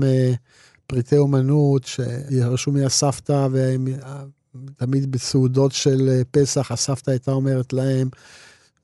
[0.89, 3.87] פריטי אומנות שירשו מהסבתא, והם
[4.77, 8.09] תמיד בסעודות של אה, פסח, הסבתא הייתה אומרת להם,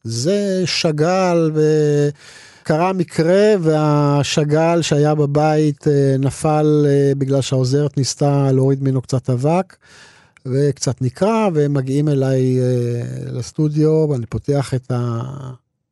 [0.04, 9.02] זה שגל, וקרה מקרה, והשגל שהיה בבית אה, נפל אה, בגלל שהעוזרת ניסתה להוריד ממנו
[9.02, 9.76] קצת אבק.
[10.46, 12.60] וקצת נקרא, והם מגיעים אליי
[13.32, 15.22] לסטודיו, ואני פותח את ה...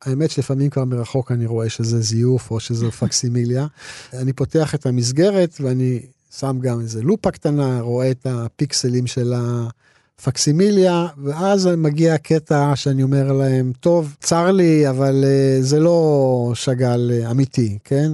[0.04, 3.66] האמת שלפעמים כבר מרחוק אני רואה שזה זיוף או שזה פקסימיליה.
[4.20, 6.00] אני פותח את המסגרת ואני
[6.38, 13.32] שם גם איזה לופה קטנה, רואה את הפיקסלים של הפקסימיליה, ואז מגיע הקטע שאני אומר
[13.32, 18.12] להם, טוב, צר לי, אבל uh, זה לא שגל uh, אמיתי, כן?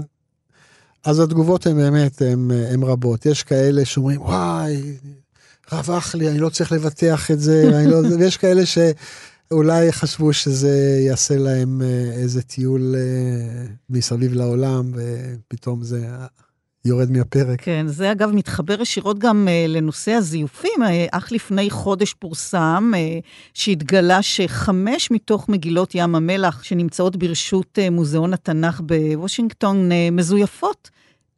[1.04, 2.22] אז התגובות הן באמת,
[2.72, 3.26] הן רבות.
[3.26, 4.96] יש כאלה שאומרים, וואי,
[5.72, 7.96] רווח לי, אני לא צריך לבטח את זה, לא...
[8.18, 8.78] ויש כאלה ש...
[9.50, 16.06] אולי חשבו שזה יעשה להם אה, איזה טיול אה, מסביב לעולם, ופתאום זה
[16.84, 17.60] יורד מהפרק.
[17.62, 20.82] כן, זה אגב מתחבר ישירות גם לנושא הזיופים.
[21.10, 22.92] אך לפני חודש פורסם
[23.54, 30.90] שהתגלה שחמש מתוך מגילות ים המלח שנמצאות ברשות מוזיאון התנ"ך בוושינגטון מזויפות.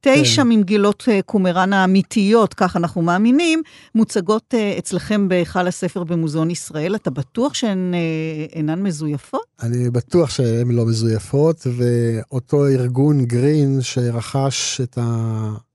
[0.04, 0.48] תשע כן.
[0.48, 3.62] ממגילות אה, קומראן האמיתיות, כך אנחנו מאמינים,
[3.94, 6.94] מוצגות אה, אצלכם בהיכל הספר במוזיאון ישראל.
[6.94, 9.40] אתה בטוח שהן אה, אינן מזויפות?
[9.62, 14.98] אני בטוח שהן לא מזויפות, ואותו ארגון גרין שרכש את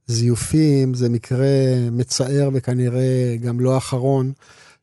[0.08, 1.48] הזיופים, זה מקרה
[1.92, 4.32] מצער וכנראה גם לא אחרון,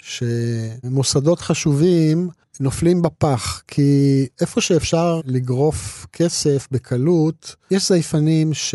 [0.02, 2.28] שמוסדות חשובים
[2.60, 8.74] נופלים בפח, כי איפה שאפשר לגרוף כסף בקלות, יש זייפנים ש...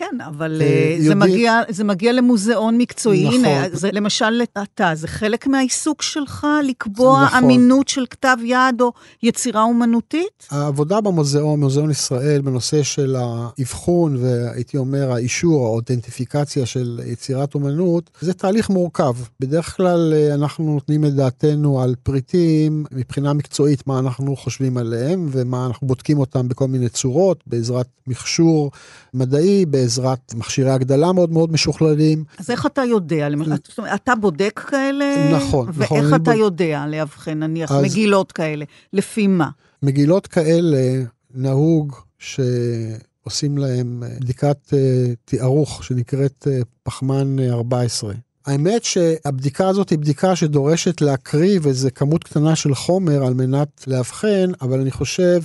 [0.00, 1.18] כן, אבל אה, זה, יודעים...
[1.18, 3.28] מגיע, זה מגיע למוזיאון מקצועי.
[3.28, 3.44] נכון.
[3.44, 7.44] הנה, זה, למשל, אתה, זה חלק מהעיסוק שלך לקבוע נכון.
[7.44, 8.92] אמינות של כתב יד או
[9.22, 10.46] יצירה אומנותית?
[10.50, 18.34] העבודה במוזיאון, מוזיאון ישראל, בנושא של האבחון והייתי אומר האישור, האותנטיפיקציה של יצירת אומנות, זה
[18.34, 19.16] תהליך מורכב.
[19.40, 25.28] בדרך כלל אה, אנחנו נותנים את דעתנו על פריטים מבחינה מקצועית, מה אנחנו חושבים עליהם
[25.30, 28.70] ומה אנחנו בודקים אותם בכל מיני צורות, בעזרת מכשור
[29.14, 29.89] מדעי, בעזרת
[30.34, 32.24] מכשירי הגדלה מאוד מאוד משוכללים.
[32.38, 33.28] אז איך אתה יודע?
[33.64, 35.30] זאת אומרת, אתה בודק כאלה?
[35.32, 35.98] נכון, נכון.
[36.00, 37.84] ואיך אתה יודע לאבחן, נניח, אז...
[37.84, 38.64] מגילות כאלה?
[38.92, 39.48] לפי מה?
[39.82, 41.02] מגילות כאלה,
[41.34, 48.12] נהוג שעושים להם בדיקת אה, תיארוך שנקראת אה, פחמן 14.
[48.46, 54.52] האמת שהבדיקה הזאת היא בדיקה שדורשת להקריב איזה כמות קטנה של חומר על מנת לאבחן,
[54.62, 55.42] אבל אני חושב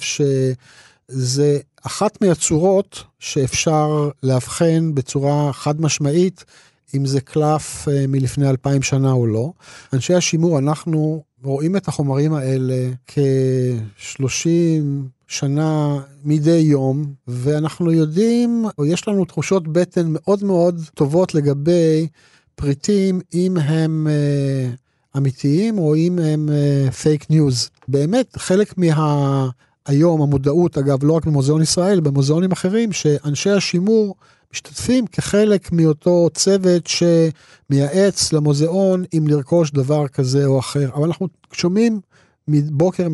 [1.11, 6.45] שזה אחת מהצורות שאפשר לאבחן בצורה חד משמעית
[6.95, 9.51] אם זה קלף אה, מלפני אלפיים שנה או לא.
[9.93, 14.27] אנשי השימור, אנחנו רואים את החומרים האלה כ-30
[15.27, 22.07] שנה מדי יום, ואנחנו יודעים, או יש לנו תחושות בטן מאוד מאוד טובות לגבי
[22.55, 26.49] פריטים, אם הם uh, אמיתיים או אם הם
[27.01, 27.69] fake uh, news.
[27.87, 29.49] באמת, חלק מה...
[29.85, 34.15] היום המודעות, אגב, לא רק במוזיאון ישראל, במוזיאונים אחרים, שאנשי השימור
[34.53, 40.89] משתתפים כחלק מאותו צוות שמייעץ למוזיאון אם לרכוש דבר כזה או אחר.
[40.95, 41.99] אבל אנחנו שומעים
[42.47, 43.07] מבוקר,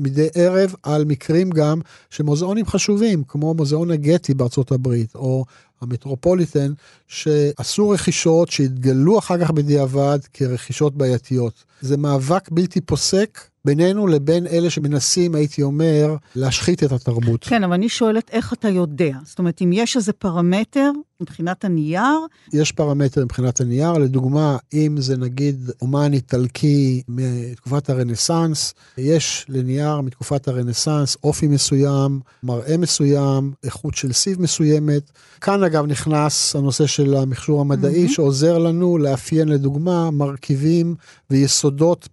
[0.00, 5.44] מדי ערב, על מקרים גם שמוזיאונים חשובים, כמו מוזיאון הגטי בארצות הברית, או
[5.80, 6.72] המטרופוליטן,
[7.08, 11.64] שעשו רכישות שהתגלו אחר כך בדיעבד כרכישות בעייתיות.
[11.80, 17.44] זה מאבק בלתי פוסק בינינו לבין אלה שמנסים, הייתי אומר, להשחית את התרבות.
[17.44, 19.12] כן, אבל אני שואלת איך אתה יודע.
[19.24, 20.90] זאת אומרת, אם יש איזה פרמטר
[21.20, 22.18] מבחינת הנייר?
[22.52, 30.48] יש פרמטר מבחינת הנייר, לדוגמה, אם זה נגיד אומן איטלקי מתקופת הרנסאנס, יש לנייר מתקופת
[30.48, 35.10] הרנסאנס אופי מסוים, מראה מסוים, איכות של סיב מסוימת.
[35.40, 38.12] כאן אגב נכנס הנושא של המכשור המדעי, mm-hmm.
[38.12, 40.94] שעוזר לנו לאפיין לדוגמה מרכיבים
[41.30, 42.08] ויסודות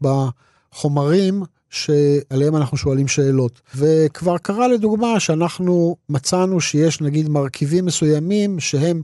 [0.72, 3.62] בחומרים שעליהם אנחנו שואלים שאלות.
[3.76, 9.02] וכבר קרה לדוגמה שאנחנו מצאנו שיש נגיד מרכיבים מסוימים שהם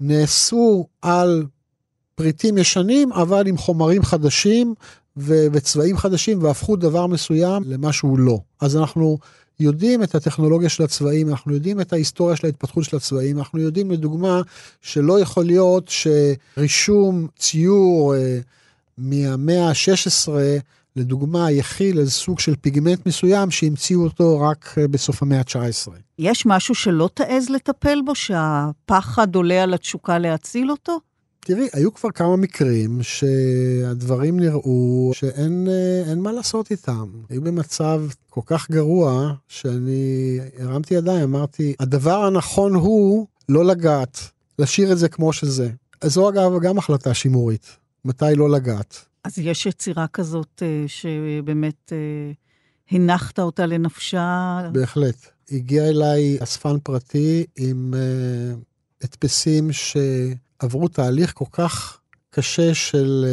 [0.00, 1.46] נעשו על
[2.14, 4.74] פריטים ישנים, אבל עם חומרים חדשים
[5.16, 8.38] וצבעים חדשים והפכו דבר מסוים למה שהוא לא.
[8.60, 9.18] אז אנחנו
[9.60, 13.90] יודעים את הטכנולוגיה של הצבעים, אנחנו יודעים את ההיסטוריה של ההתפתחות של הצבעים, אנחנו יודעים
[13.90, 14.40] לדוגמה
[14.80, 15.90] שלא יכול להיות
[16.56, 18.38] שרישום ציור אה,
[18.98, 20.28] מהמאה ה-16
[20.96, 25.90] לדוגמה, יכיל איזה סוג של פיגמנט מסוים שהמציאו אותו רק אה, בסוף המאה ה-19.
[26.18, 31.00] יש משהו שלא תעז לטפל בו, שהפחד עולה על התשוקה להציל אותו?
[31.40, 35.68] תראי, היו כבר כמה מקרים שהדברים נראו שאין
[36.08, 37.06] אה, מה לעשות איתם.
[37.30, 44.18] היו במצב כל כך גרוע, שאני הרמתי ידיים, אמרתי, הדבר הנכון הוא לא לגעת,
[44.58, 45.70] להשאיר את זה כמו שזה.
[46.04, 49.04] זו אגב גם החלטה שימורית, מתי לא לגעת.
[49.24, 52.32] אז יש יצירה כזאת אה, שבאמת אה,
[52.90, 54.60] הנחת אותה לנפשה?
[54.72, 55.16] בהחלט.
[55.50, 57.94] הגיע אליי אספן פרטי עם
[59.02, 61.98] הדפסים שעברו תהליך כל כך
[62.30, 63.24] קשה של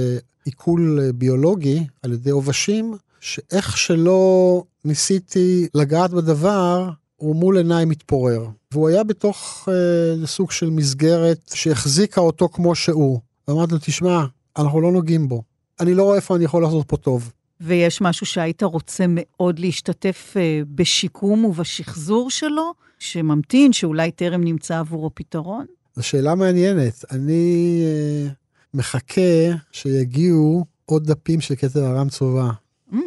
[0.45, 8.47] עיכול ביולוגי על ידי עובשים, שאיך שלא ניסיתי לגעת בדבר, הוא מול עיניי מתפורר.
[8.71, 13.19] והוא היה בתוך אה, סוג של מסגרת שהחזיקה אותו כמו שהוא.
[13.47, 14.25] ואמרתי לו, תשמע,
[14.57, 15.43] אנחנו לא נוגעים בו.
[15.82, 17.32] אני לא רואה איפה אני יכול לעשות פה טוב.
[17.61, 25.11] ויש משהו שהיית רוצה מאוד להשתתף אה, בשיקום ובשחזור שלו, שממתין, שאולי טרם נמצא עבורו
[25.13, 25.65] פתרון?
[25.95, 27.05] זו שאלה מעניינת.
[27.11, 28.29] אני אה,
[28.73, 32.51] מחכה שיגיעו עוד דפים של כתר ארם צובה.
[32.93, 32.97] Mm.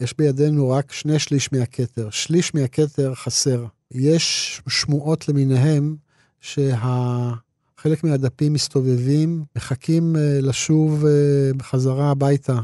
[0.00, 3.64] יש בידינו רק שני שליש מהכתר, שליש מהכתר חסר.
[3.90, 5.96] יש שמועות למיניהם
[7.76, 12.58] שהחלק מהדפים מסתובבים, מחכים אה, לשוב אה, בחזרה הביתה.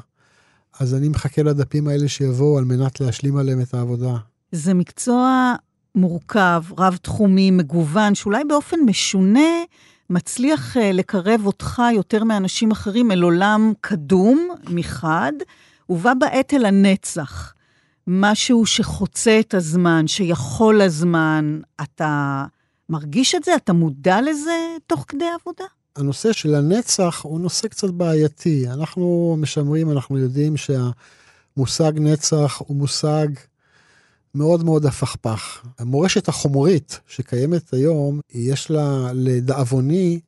[0.80, 4.16] אז אני מחכה לדפים האלה שיבואו על מנת להשלים עליהם את העבודה.
[4.52, 5.54] זה מקצוע
[5.94, 9.48] מורכב, רב-תחומי, מגוון, שאולי באופן משונה
[10.10, 15.32] מצליח אה, לקרב אותך יותר מאנשים אחרים אל עולם קדום מחד,
[15.88, 17.54] ובה בעת אל הנצח.
[18.06, 21.60] משהו שחוצה את הזמן, שיכול לזמן.
[21.82, 22.44] אתה
[22.88, 23.56] מרגיש את זה?
[23.56, 25.64] אתה מודע לזה תוך כדי עבודה?
[25.96, 28.68] הנושא של הנצח הוא נושא קצת בעייתי.
[28.68, 33.28] אנחנו משמרים, אנחנו יודעים שהמושג נצח הוא מושג
[34.34, 35.62] מאוד מאוד הפכפך.
[35.78, 40.20] המורשת החומרית שקיימת היום, יש לה לדאבוני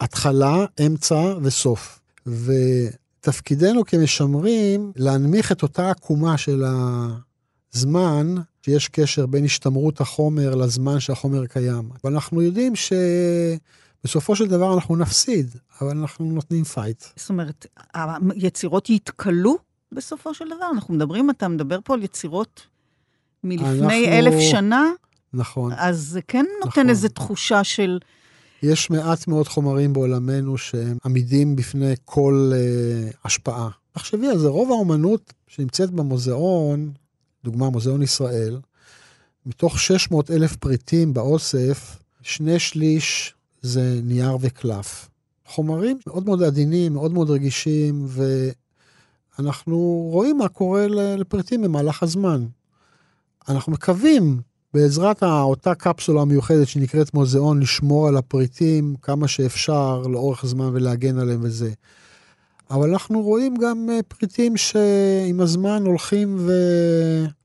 [0.00, 2.00] התחלה, אמצע וסוף.
[2.26, 6.64] ותפקידנו כמשמרים להנמיך את אותה עקומה של
[7.74, 11.90] הזמן, שיש קשר בין השתמרות החומר לזמן שהחומר קיים.
[12.04, 12.72] ואנחנו יודעים
[14.04, 15.50] שבסופו של דבר אנחנו נפסיד,
[15.80, 17.04] אבל אנחנו נותנים פייט.
[17.16, 17.66] זאת אומרת,
[18.34, 19.56] היצירות יתכלו
[19.92, 20.70] בסופו של דבר?
[20.74, 22.66] אנחנו מדברים, אתה מדבר פה על יצירות
[23.44, 24.18] מלפני אנחנו...
[24.18, 24.90] אלף שנה.
[25.32, 25.72] נכון.
[25.76, 26.88] אז זה כן נותן נכון.
[26.88, 27.98] איזו תחושה של...
[28.62, 33.68] יש מעט מאוד חומרים בעולמנו שהם עמידים בפני כל uh, השפעה.
[33.92, 36.92] תחשבי על זה, רוב האומנות שנמצאת במוזיאון,
[37.44, 38.60] דוגמה מוזיאון ישראל,
[39.46, 45.08] מתוך 600 אלף פריטים באוסף, שני שליש זה נייר וקלף.
[45.46, 48.06] חומרים מאוד מאוד עדינים, מאוד מאוד רגישים,
[49.38, 52.46] ואנחנו רואים מה קורה לפריטים במהלך הזמן.
[53.48, 54.40] אנחנו מקווים
[54.74, 61.40] בעזרת אותה קפסולה המיוחדת שנקראת מוזיאון לשמור על הפריטים כמה שאפשר לאורך זמן ולהגן עליהם
[61.42, 61.72] וזה.
[62.70, 66.48] אבל אנחנו רואים גם אה, פריטים שעם הזמן הולכים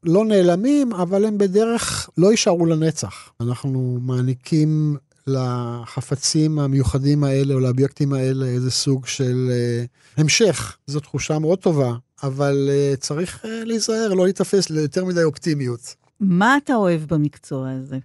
[0.03, 3.31] ולא נעלמים, אבל הם בדרך לא יישארו לנצח.
[3.41, 4.97] אנחנו מעניקים
[5.27, 10.77] לחפצים המיוחדים האלה או לאובייקטים האלה איזה סוג של uh, המשך.
[10.87, 11.93] זו תחושה מאוד טובה,
[12.23, 15.95] אבל uh, צריך uh, להיזהר, לא להיתפס ליותר מדי אופטימיות.
[16.19, 17.97] מה אתה אוהב במקצוע הזה?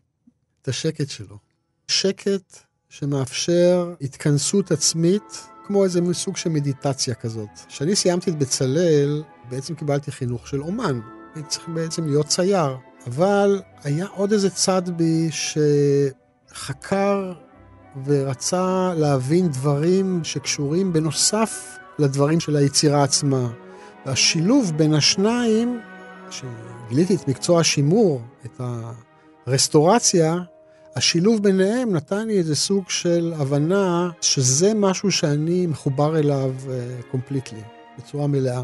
[0.62, 1.38] את השקט שלו.
[1.88, 2.58] שקט
[2.98, 7.48] שמאפשר התכנסות עצמית, כמו איזה סוג של מדיטציה כזאת.
[7.68, 11.00] כשאני סיימתי את בצלאל, בעצם קיבלתי חינוך של אומן.
[11.34, 12.76] הייתי צריך בעצם להיות צייר.
[13.06, 15.30] אבל היה עוד איזה צד בי
[16.50, 17.32] שחקר
[18.04, 23.48] ורצה להבין דברים שקשורים בנוסף לדברים של היצירה עצמה.
[24.06, 25.80] והשילוב בין השניים,
[26.28, 28.60] כשגיליתי את מקצוע השימור, את
[29.46, 30.38] הרסטורציה,
[30.96, 36.54] השילוב ביניהם נתן לי איזה סוג של הבנה שזה משהו שאני מחובר אליו
[37.10, 38.62] completely, אה, אה, בצורה מלאה.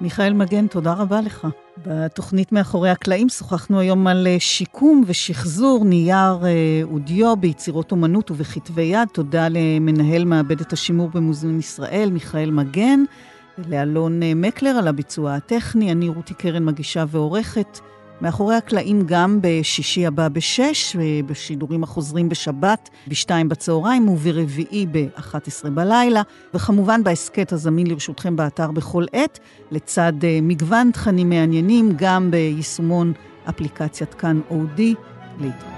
[0.00, 1.46] מיכאל מגן, תודה רבה לך.
[1.86, 8.82] בתוכנית מאחורי הקלעים שוחחנו היום על אה, שיקום ושחזור נייר אה, ודיו ביצירות אומנות ובכתבי
[8.82, 9.08] יד.
[9.12, 13.04] תודה למנהל מעבדת השימור במוזיאון ישראל, מיכאל מגן,
[13.58, 15.92] ולאלון מקלר על הביצוע הטכני.
[15.92, 17.80] אני רותי קרן מגישה ועורכת.
[18.20, 20.96] מאחורי הקלעים גם בשישי הבא בשש,
[21.26, 26.22] בשידורים החוזרים בשבת בשתיים בצהריים וברביעי ב-11 בלילה,
[26.54, 29.38] וכמובן בהסכת הזמין לרשותכם באתר בכל עת,
[29.70, 33.12] לצד אה, מגוון תכנים מעניינים, גם ביישומון
[33.48, 34.94] אפליקציית כאן אודי.
[35.40, 35.73] להתראות.